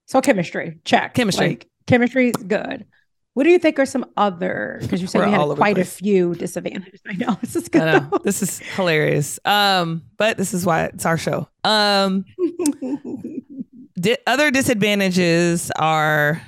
so 0.08 0.22
chemistry 0.22 0.80
check 0.84 1.14
chemistry 1.14 1.48
like, 1.48 1.70
chemistry 1.88 2.30
is 2.30 2.44
good. 2.44 2.86
What 3.34 3.44
do 3.46 3.50
you 3.50 3.60
think 3.60 3.80
are 3.80 3.86
some 3.86 4.06
other? 4.18 4.78
Because 4.82 5.02
you 5.02 5.08
said 5.08 5.26
we 5.26 5.32
had 5.32 5.42
quite 5.56 5.78
a 5.78 5.86
few 5.86 6.36
disadvantages. 6.36 7.02
I 7.08 7.14
know 7.14 7.38
this 7.40 7.56
is 7.56 7.70
good. 7.70 7.80
Know, 7.80 8.20
this 8.24 8.42
is 8.42 8.60
hilarious. 8.60 9.40
Um, 9.46 10.04
but 10.18 10.38
this 10.38 10.54
is 10.54 10.66
why 10.66 10.86
it's 10.86 11.06
our 11.06 11.18
show. 11.18 11.48
Um, 11.64 12.26
di- 14.00 14.18
other 14.28 14.52
disadvantages 14.52 15.72
are 15.78 16.42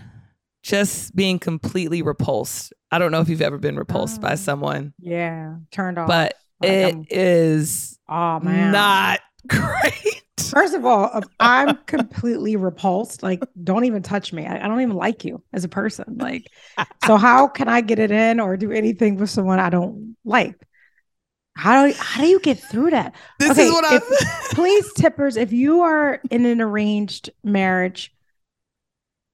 just 0.62 1.16
being 1.16 1.40
completely 1.40 2.02
repulsed. 2.02 2.74
I 2.92 3.00
don't 3.00 3.12
know 3.12 3.22
if 3.22 3.30
you've 3.30 3.42
ever 3.42 3.58
been 3.58 3.78
repulsed 3.78 4.20
by 4.20 4.34
oh. 4.34 4.36
someone. 4.36 4.94
Yeah, 5.00 5.56
turned 5.72 5.98
off. 5.98 6.08
But 6.08 6.36
like 6.62 6.72
it 6.72 6.96
I'm, 6.96 7.06
is 7.10 7.98
oh 8.10 8.42
man, 8.42 8.74
not 8.74 9.22
great. 9.48 10.24
First 10.38 10.74
of 10.74 10.86
all, 10.86 11.22
I'm 11.40 11.78
completely 11.86 12.56
repulsed. 12.56 13.24
Like, 13.24 13.44
don't 13.64 13.86
even 13.86 14.04
touch 14.04 14.34
me. 14.34 14.46
I, 14.46 14.64
I, 14.64 14.68
don't 14.68 14.82
even 14.82 14.96
like 14.96 15.26
you 15.26 15.44
as 15.52 15.64
a 15.64 15.70
person. 15.70 16.18
Like, 16.18 16.52
so 17.06 17.18
how 17.18 17.48
can 17.48 17.68
I 17.68 17.82
get 17.82 18.00
it 18.00 18.12
in 18.12 18.40
or 18.40 18.56
do 18.58 18.72
anything 18.72 19.18
with 19.18 19.30
someone 19.30 19.60
I 19.60 19.70
don't 19.70 20.16
like? 20.24 20.56
How 21.56 21.86
do 21.86 21.94
how 21.94 22.22
do 22.22 22.28
you 22.28 22.40
get 22.40 22.60
through 22.60 22.92
that? 22.92 23.16
This 23.40 23.52
okay, 23.52 23.68
is 23.68 23.72
what 23.72 23.86
I. 23.86 24.00
please, 24.54 24.92
tippers, 24.94 25.38
if 25.38 25.54
you 25.54 25.82
are 25.82 26.20
in 26.32 26.46
an 26.46 26.62
arranged 26.62 27.30
marriage, 27.44 28.12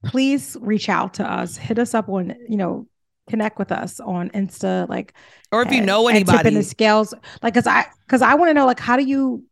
please 0.06 0.58
reach 0.60 0.90
out 0.90 1.16
to 1.16 1.30
us. 1.30 1.56
Hit 1.56 1.80
us 1.80 1.94
up 1.94 2.10
on 2.10 2.36
you 2.48 2.58
know 2.58 2.88
connect 3.30 3.60
with 3.60 3.72
us 3.72 4.00
on 4.00 4.30
Insta, 4.32 4.90
like, 4.90 5.14
or 5.52 5.62
if 5.62 5.72
you 5.72 5.82
know 5.82 6.08
anybody, 6.08 6.38
tipping 6.38 6.54
the 6.56 6.64
scales, 6.64 7.14
like, 7.42 7.54
cause 7.54 7.68
I, 7.68 7.86
cause 8.08 8.22
I 8.22 8.34
want 8.34 8.50
to 8.50 8.54
know, 8.54 8.66
like, 8.66 8.80
how 8.80 8.98
do 8.98 9.04
you, 9.04 9.46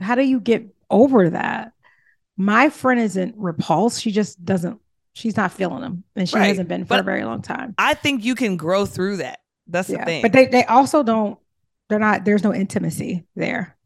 how 0.00 0.14
do 0.14 0.22
you 0.22 0.40
get 0.40 0.66
over 0.90 1.30
that. 1.30 1.72
My 2.36 2.70
friend 2.70 3.00
isn't 3.00 3.34
repulsed. 3.36 4.02
She 4.02 4.10
just 4.10 4.44
doesn't, 4.44 4.80
she's 5.12 5.36
not 5.36 5.52
feeling 5.52 5.80
them. 5.80 6.04
And 6.14 6.28
she 6.28 6.36
right. 6.36 6.46
hasn't 6.46 6.68
been 6.68 6.84
for 6.84 6.90
but 6.90 7.00
a 7.00 7.02
very 7.02 7.24
long 7.24 7.42
time. 7.42 7.74
I 7.78 7.94
think 7.94 8.24
you 8.24 8.34
can 8.34 8.56
grow 8.56 8.86
through 8.86 9.18
that. 9.18 9.40
That's 9.66 9.90
yeah. 9.90 9.98
the 9.98 10.04
thing. 10.04 10.22
But 10.22 10.32
they, 10.32 10.46
they 10.46 10.64
also 10.64 11.02
don't, 11.02 11.38
they're 11.88 11.98
not, 11.98 12.24
there's 12.24 12.44
no 12.44 12.54
intimacy 12.54 13.26
there. 13.34 13.76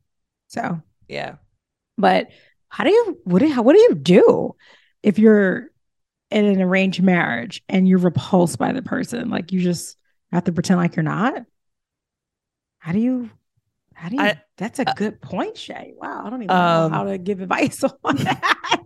So, 0.48 0.82
yeah. 1.08 1.36
But 1.96 2.30
how 2.68 2.84
do 2.84 2.90
you, 2.90 3.18
what 3.24 3.40
do, 3.40 3.62
what 3.62 3.74
do 3.74 3.80
you 3.80 3.94
do 3.94 4.54
if 5.02 5.18
you're 5.18 5.70
in 6.30 6.44
an 6.44 6.60
arranged 6.60 7.02
marriage 7.02 7.62
and 7.68 7.88
you're 7.88 7.98
repulsed 7.98 8.58
by 8.58 8.72
the 8.72 8.82
person? 8.82 9.30
Like 9.30 9.52
you 9.52 9.60
just 9.60 9.96
have 10.30 10.44
to 10.44 10.52
pretend 10.52 10.78
like 10.78 10.96
you're 10.96 11.02
not? 11.02 11.44
How 12.78 12.92
do 12.92 12.98
you 12.98 13.30
how 14.02 14.08
do 14.08 14.16
you? 14.16 14.22
I, 14.22 14.42
that's 14.56 14.80
a 14.80 14.90
uh, 14.90 14.94
good 14.94 15.20
point, 15.20 15.56
Shay. 15.56 15.94
Wow, 15.96 16.24
I 16.26 16.30
don't 16.30 16.42
even 16.42 16.50
um, 16.50 16.90
know 16.90 16.98
how 16.98 17.04
to 17.04 17.18
give 17.18 17.40
advice 17.40 17.84
on 18.04 18.16
that. 18.16 18.82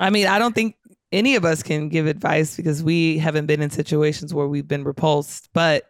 I 0.00 0.10
mean, 0.10 0.26
I 0.26 0.40
don't 0.40 0.52
think 0.52 0.74
any 1.12 1.36
of 1.36 1.44
us 1.44 1.62
can 1.62 1.88
give 1.88 2.08
advice 2.08 2.56
because 2.56 2.82
we 2.82 3.18
haven't 3.18 3.46
been 3.46 3.62
in 3.62 3.70
situations 3.70 4.34
where 4.34 4.48
we've 4.48 4.66
been 4.66 4.82
repulsed. 4.82 5.48
But 5.52 5.84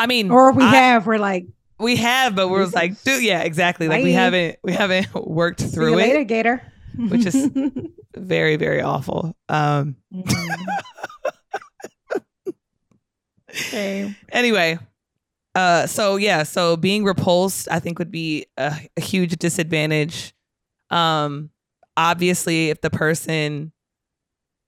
I 0.00 0.08
mean, 0.08 0.32
or 0.32 0.50
we 0.50 0.64
I, 0.64 0.74
have, 0.74 1.06
we're 1.06 1.18
like, 1.18 1.46
we 1.78 1.94
have, 1.94 2.34
but 2.34 2.48
we're 2.48 2.66
like, 2.66 3.00
dude, 3.04 3.22
yeah, 3.22 3.42
exactly. 3.42 3.86
Like 3.86 4.02
we 4.02 4.12
haven't, 4.12 4.58
we 4.64 4.72
haven't 4.72 5.14
worked 5.14 5.62
through 5.62 5.98
it. 5.98 5.98
Later, 5.98 6.24
Gator. 6.24 6.72
which 6.96 7.24
is 7.24 7.48
very, 8.16 8.56
very 8.56 8.82
awful. 8.82 9.36
Um, 9.48 9.94
okay. 13.48 14.12
Anyway, 14.32 14.80
Uh, 15.54 15.86
so 15.86 16.16
yeah, 16.16 16.42
so 16.44 16.76
being 16.76 17.04
repulsed, 17.04 17.68
I 17.70 17.78
think, 17.78 17.98
would 17.98 18.10
be 18.10 18.46
a, 18.56 18.74
a 18.96 19.00
huge 19.00 19.36
disadvantage. 19.36 20.32
Um, 20.90 21.50
obviously, 21.96 22.70
if 22.70 22.80
the 22.80 22.90
person 22.90 23.72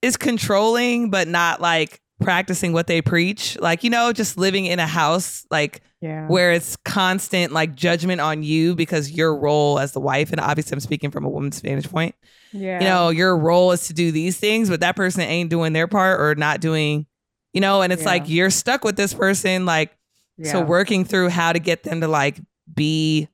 is 0.03 0.17
controlling 0.19 1.09
but 1.11 1.27
not 1.29 1.61
like 1.61 2.01
practicing 2.21 2.73
what 2.73 2.87
they 2.87 3.01
preach, 3.03 3.59
like 3.61 3.83
you 3.85 3.91
know, 3.91 4.13
just 4.13 4.37
living 4.37 4.67
in 4.67 4.79
a 4.79 4.87
house 4.87 5.47
like 5.51 5.81
Yeah. 6.01 6.29
where 6.29 6.53
it's 6.53 6.77
constant 6.85 7.53
like 7.53 7.75
judgment 7.75 8.21
on 8.21 8.43
you 8.43 8.75
because 8.75 9.11
your 9.11 9.37
role 9.37 9.79
as 9.79 9.93
the 9.93 10.01
wife, 10.01 10.31
and 10.33 10.41
obviously 10.41 10.75
I'm 10.75 10.81
speaking 10.81 11.11
from 11.11 11.25
a 11.25 11.29
woman's 11.31 11.61
vantage 11.61 11.91
point. 11.91 12.15
Yeah. 12.53 12.79
You 12.81 12.85
know, 12.85 13.09
your 13.09 13.37
role 13.37 13.73
is 13.73 13.87
to 13.89 13.95
do 13.95 14.13
these 14.13 14.37
things, 14.39 14.69
but 14.69 14.81
that 14.81 14.97
person 14.97 15.23
ain't 15.23 15.51
doing 15.51 15.73
their 15.73 15.89
part 15.89 16.21
or 16.21 16.35
not 16.35 16.61
doing, 16.61 17.07
you 17.55 17.61
know, 17.63 17.81
and 17.83 17.93
it's 17.93 18.03
Yeah. 18.03 18.09
like 18.09 18.29
you're 18.29 18.51
stuck 18.51 18.85
with 18.85 18.97
this 18.97 19.15
person, 19.15 19.65
like 19.67 19.97
so 20.43 20.63
working 20.63 21.05
through 21.05 21.29
how 21.29 21.53
to 21.53 21.59
get 21.59 21.83
them 21.85 22.01
to 22.01 22.09
like 22.09 22.41
be 22.73 23.29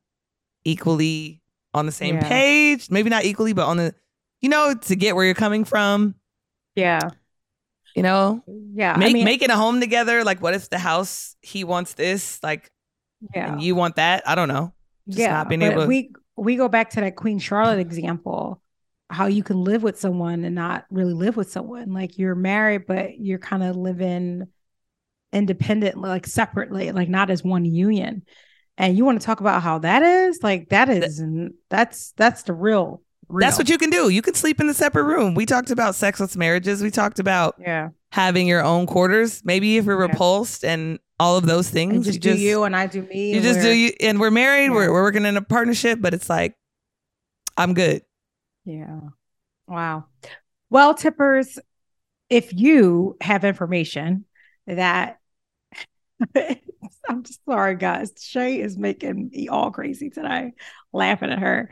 equally 0.65 1.43
on 1.73 1.87
the 1.87 1.93
same 1.93 2.17
Yeah. 2.17 2.29
page, 2.29 2.91
maybe 2.91 3.11
not 3.11 3.25
equally, 3.25 3.53
but 3.53 3.67
on 3.67 3.77
the, 3.77 3.95
you 4.41 4.49
know, 4.49 4.75
to 4.75 4.97
get 4.97 5.15
where 5.17 5.25
you're 5.25 5.35
coming 5.35 5.65
from, 5.65 6.15
Yeah. 6.75 7.11
you 7.97 8.03
know, 8.03 8.43
Yeah. 8.47 8.97
make 8.97 9.11
I 9.11 9.13
mean, 9.13 9.25
making 9.25 9.51
a 9.51 9.57
home 9.57 9.81
together. 9.81 10.25
Like, 10.25 10.43
what 10.43 10.55
if 10.55 10.69
the 10.69 10.79
house 10.79 11.37
he 11.41 11.65
wants 11.65 11.95
this, 11.95 12.43
like, 12.43 12.71
yeah. 13.35 13.53
and 13.53 13.63
you 13.63 13.75
want 13.75 13.97
that? 13.97 14.23
I 14.29 14.35
don't 14.35 14.49
know. 14.49 14.73
Just 15.09 15.21
yeah. 15.21 15.33
not 15.33 15.49
being 15.49 15.63
able 15.63 15.83
to- 15.83 15.89
we 15.89 16.13
we 16.37 16.57
go 16.57 16.69
back 16.69 16.91
to 16.91 17.01
that 17.03 17.17
Queen 17.17 17.39
Charlotte 17.39 17.79
example, 17.81 18.63
how 19.11 19.27
you 19.27 19.43
can 19.43 19.63
live 19.63 19.83
with 19.83 19.99
someone 20.01 20.43
and 20.45 20.55
not 20.55 20.87
really 20.91 21.13
live 21.13 21.37
with 21.37 21.51
someone. 21.51 21.93
Like 21.93 22.17
you're 22.19 22.35
married, 22.35 22.87
but 22.87 23.19
you're 23.21 23.39
kind 23.39 23.63
of 23.63 23.77
living 23.77 24.47
independent, 25.33 25.97
like 25.99 26.27
separately, 26.27 26.93
like 26.93 27.09
not 27.09 27.31
as 27.31 27.43
one 27.45 27.65
union. 27.65 28.23
And 28.77 28.97
you 28.97 29.05
want 29.05 29.21
to 29.21 29.25
talk 29.27 29.41
about 29.41 29.63
how 29.63 29.79
that 29.81 30.03
is? 30.03 30.41
Like 30.43 30.71
that 30.71 30.89
is 30.89 31.23
that's 31.69 32.13
that's 32.17 32.45
the 32.45 32.55
real, 32.55 33.03
real. 33.29 33.47
That's 33.47 33.59
what 33.59 33.69
you 33.69 33.77
can 33.79 33.91
do. 33.91 34.09
You 34.09 34.23
can 34.23 34.35
sleep 34.35 34.61
in 34.61 34.69
a 34.69 34.75
separate 34.75 35.05
room. 35.05 35.35
We 35.35 35.45
talked 35.47 35.71
about 35.71 35.95
sexless 35.95 36.35
marriages. 36.37 36.83
We 36.83 36.91
talked 36.91 37.19
about 37.19 37.57
yeah. 37.59 37.91
having 38.11 38.47
your 38.47 38.63
own 38.65 38.87
quarters. 38.87 39.43
Maybe 39.45 39.77
if 39.77 39.85
you're 39.85 40.01
Yeah. 40.01 40.07
repulsed 40.11 40.65
and 40.65 40.99
all 41.19 41.37
of 41.37 41.45
those 41.45 41.69
things, 41.69 41.95
And 41.95 42.05
just, 42.05 42.25
you 42.25 42.33
do 42.35 42.39
you 42.39 42.65
and 42.65 42.75
I 42.75 42.87
do 42.87 43.03
me. 43.03 43.35
you 43.35 43.43
just 43.43 43.61
do 43.61 43.69
you 43.71 43.93
and 44.01 44.19
we're 44.19 44.31
married 44.31 44.65
Yeah. 44.67 44.71
we're, 44.71 44.91
we're 44.93 45.03
working 45.03 45.27
in 45.27 45.37
a 45.37 45.43
partnership 45.43 45.99
but 46.01 46.15
it's 46.15 46.31
like 46.31 46.55
i'm 47.59 47.75
good 47.75 48.01
Yeah. 48.65 49.01
Wow. 49.69 50.07
Well, 50.71 50.95
tippers, 50.95 51.59
if 52.31 52.53
you 52.55 53.17
have 53.21 53.45
information 53.45 54.25
that 54.67 55.19
I'm 57.09 57.23
just 57.23 57.45
sorry, 57.45 57.77
guys. 57.77 58.13
Shay 58.21 58.61
is 58.61 58.77
making 58.77 59.31
me 59.33 59.49
all 59.49 59.71
crazy 59.71 60.11
today, 60.11 60.53
laughing 60.93 61.31
at 61.31 61.39
her. 61.39 61.71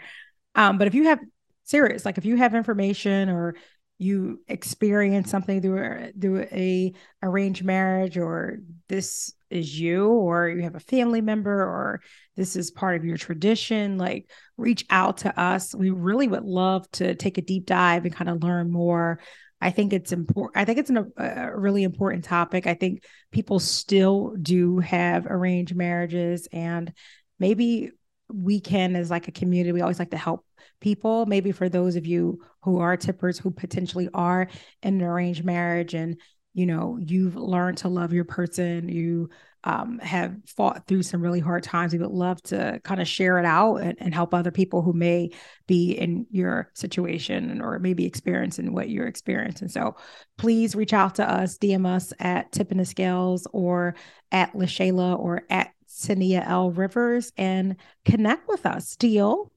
Um, 0.55 0.79
but 0.79 0.87
if 0.87 0.95
you 0.95 1.05
have 1.05 1.21
serious, 1.65 2.05
like 2.05 2.19
if 2.19 2.25
you 2.25 2.37
have 2.37 2.55
information 2.55 3.29
or 3.29 3.55
you 3.99 4.41
experience 4.47 5.31
something 5.31 5.61
through 5.61 5.83
a, 5.83 6.13
through 6.19 6.43
a 6.53 6.93
arranged 7.23 7.65
marriage, 7.65 8.17
or 8.17 8.59
this 8.89 9.35
is 9.51 9.79
you, 9.79 10.07
or 10.07 10.49
you 10.49 10.63
have 10.63 10.77
a 10.77 10.81
family 10.81 11.21
member, 11.21 11.63
or 11.63 12.01
this 12.37 12.55
is 12.55 12.71
part 12.71 12.97
of 12.97 13.05
your 13.05 13.17
tradition, 13.17 13.99
like 13.99 14.31
reach 14.57 14.85
out 14.89 15.19
to 15.19 15.41
us. 15.41 15.75
We 15.75 15.91
really 15.91 16.29
would 16.29 16.45
love 16.45 16.89
to 16.93 17.17
take 17.17 17.39
a 17.39 17.43
deep 17.43 17.67
dive 17.67 18.05
and 18.05 18.15
kind 18.15 18.31
of 18.31 18.43
learn 18.43 18.71
more. 18.71 19.19
I 19.61 19.71
think 19.71 19.93
it's 19.93 20.13
important. 20.13 20.57
I 20.57 20.65
think 20.65 20.79
it's 20.79 20.91
an, 20.91 20.99
uh, 20.99 21.49
a 21.53 21.59
really 21.59 21.83
important 21.83 22.25
topic. 22.25 22.67
I 22.67 22.75
think 22.75 23.03
people 23.33 23.59
still 23.59 24.37
do 24.41 24.79
have 24.79 25.27
arranged 25.27 25.75
marriages, 25.75 26.49
and 26.53 26.93
maybe 27.39 27.91
we 28.33 28.61
can, 28.61 28.95
as 28.95 29.11
like 29.11 29.29
a 29.29 29.33
community, 29.33 29.73
we 29.73 29.81
always 29.81 29.99
like 29.99 30.11
to 30.11 30.17
help 30.17 30.45
people. 30.81 31.27
Maybe 31.27 31.53
for 31.53 31.69
those 31.69 31.97
of 31.97 32.07
you 32.07 32.41
who 32.63 32.79
are 32.81 32.97
tippers 32.97 33.39
who 33.39 33.51
potentially 33.51 34.09
are 34.15 34.49
in 34.83 34.95
an 34.95 35.03
arranged 35.03 35.45
marriage 35.45 35.95
and 35.95 36.21
you 36.55 36.67
know 36.67 36.99
you've 37.01 37.37
learned 37.37 37.79
to 37.79 37.89
love 37.89 38.13
your 38.13 38.25
person 38.25 38.89
you 38.89 39.29
um, 39.65 39.99
have 39.99 40.37
fought 40.47 40.87
through 40.87 41.03
some 41.03 41.21
really 41.21 41.41
hard 41.41 41.63
times 41.63 41.93
we 41.93 41.99
would 41.99 42.11
love 42.11 42.41
to 42.43 42.81
kind 42.85 43.01
of 43.01 43.09
share 43.09 43.39
it 43.39 43.45
out 43.45 43.77
and, 43.77 43.97
and 44.01 44.15
help 44.15 44.33
other 44.33 44.51
people 44.51 44.83
who 44.83 44.93
may 44.93 45.31
be 45.67 45.93
in 45.93 46.27
your 46.31 46.71
situation 46.75 47.61
or 47.61 47.79
maybe 47.79 48.07
experiencing 48.07 48.73
what 48.73 48.89
you're 48.89 49.07
experiencing 49.07 49.67
And 49.67 49.73
so 49.73 49.97
please 50.37 50.77
reach 50.77 50.93
out 50.93 51.17
to 51.17 51.29
us 51.29 51.59
dm 51.59 51.87
us 51.87 52.13
at 52.21 52.53
tipping 52.53 52.79
the 52.79 52.85
scales 52.85 53.47
or 53.53 53.95
at 54.31 54.53
lashayla 54.53 55.19
or 55.19 55.43
at 55.51 55.73
Sania 55.89 56.47
L. 56.47 56.71
Rivers 56.71 57.33
and 57.37 57.77
connect 58.05 58.49
with 58.49 58.67
us. 58.67 58.97
Deal. 58.97 59.51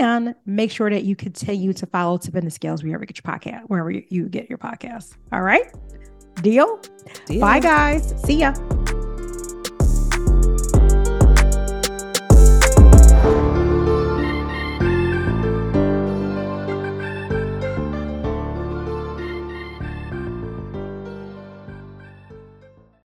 And 0.00 0.34
make 0.46 0.70
sure 0.70 0.88
that 0.88 1.04
you 1.04 1.14
continue 1.14 1.72
to 1.74 1.86
follow 1.86 2.16
Tipping 2.16 2.44
the 2.44 2.50
Scales 2.50 2.82
wherever 2.82 3.02
you 3.02 3.06
get 3.06 3.22
your 3.22 3.34
podcast, 3.34 3.62
wherever 3.66 3.90
you, 3.90 4.02
you 4.08 4.28
get 4.28 4.48
your 4.48 4.58
podcast. 4.58 5.14
All 5.30 5.42
right. 5.42 5.70
Deal. 6.36 6.80
Deal. 7.26 7.40
Bye, 7.40 7.60
guys. 7.60 8.14
See 8.24 8.38
ya. 8.38 8.54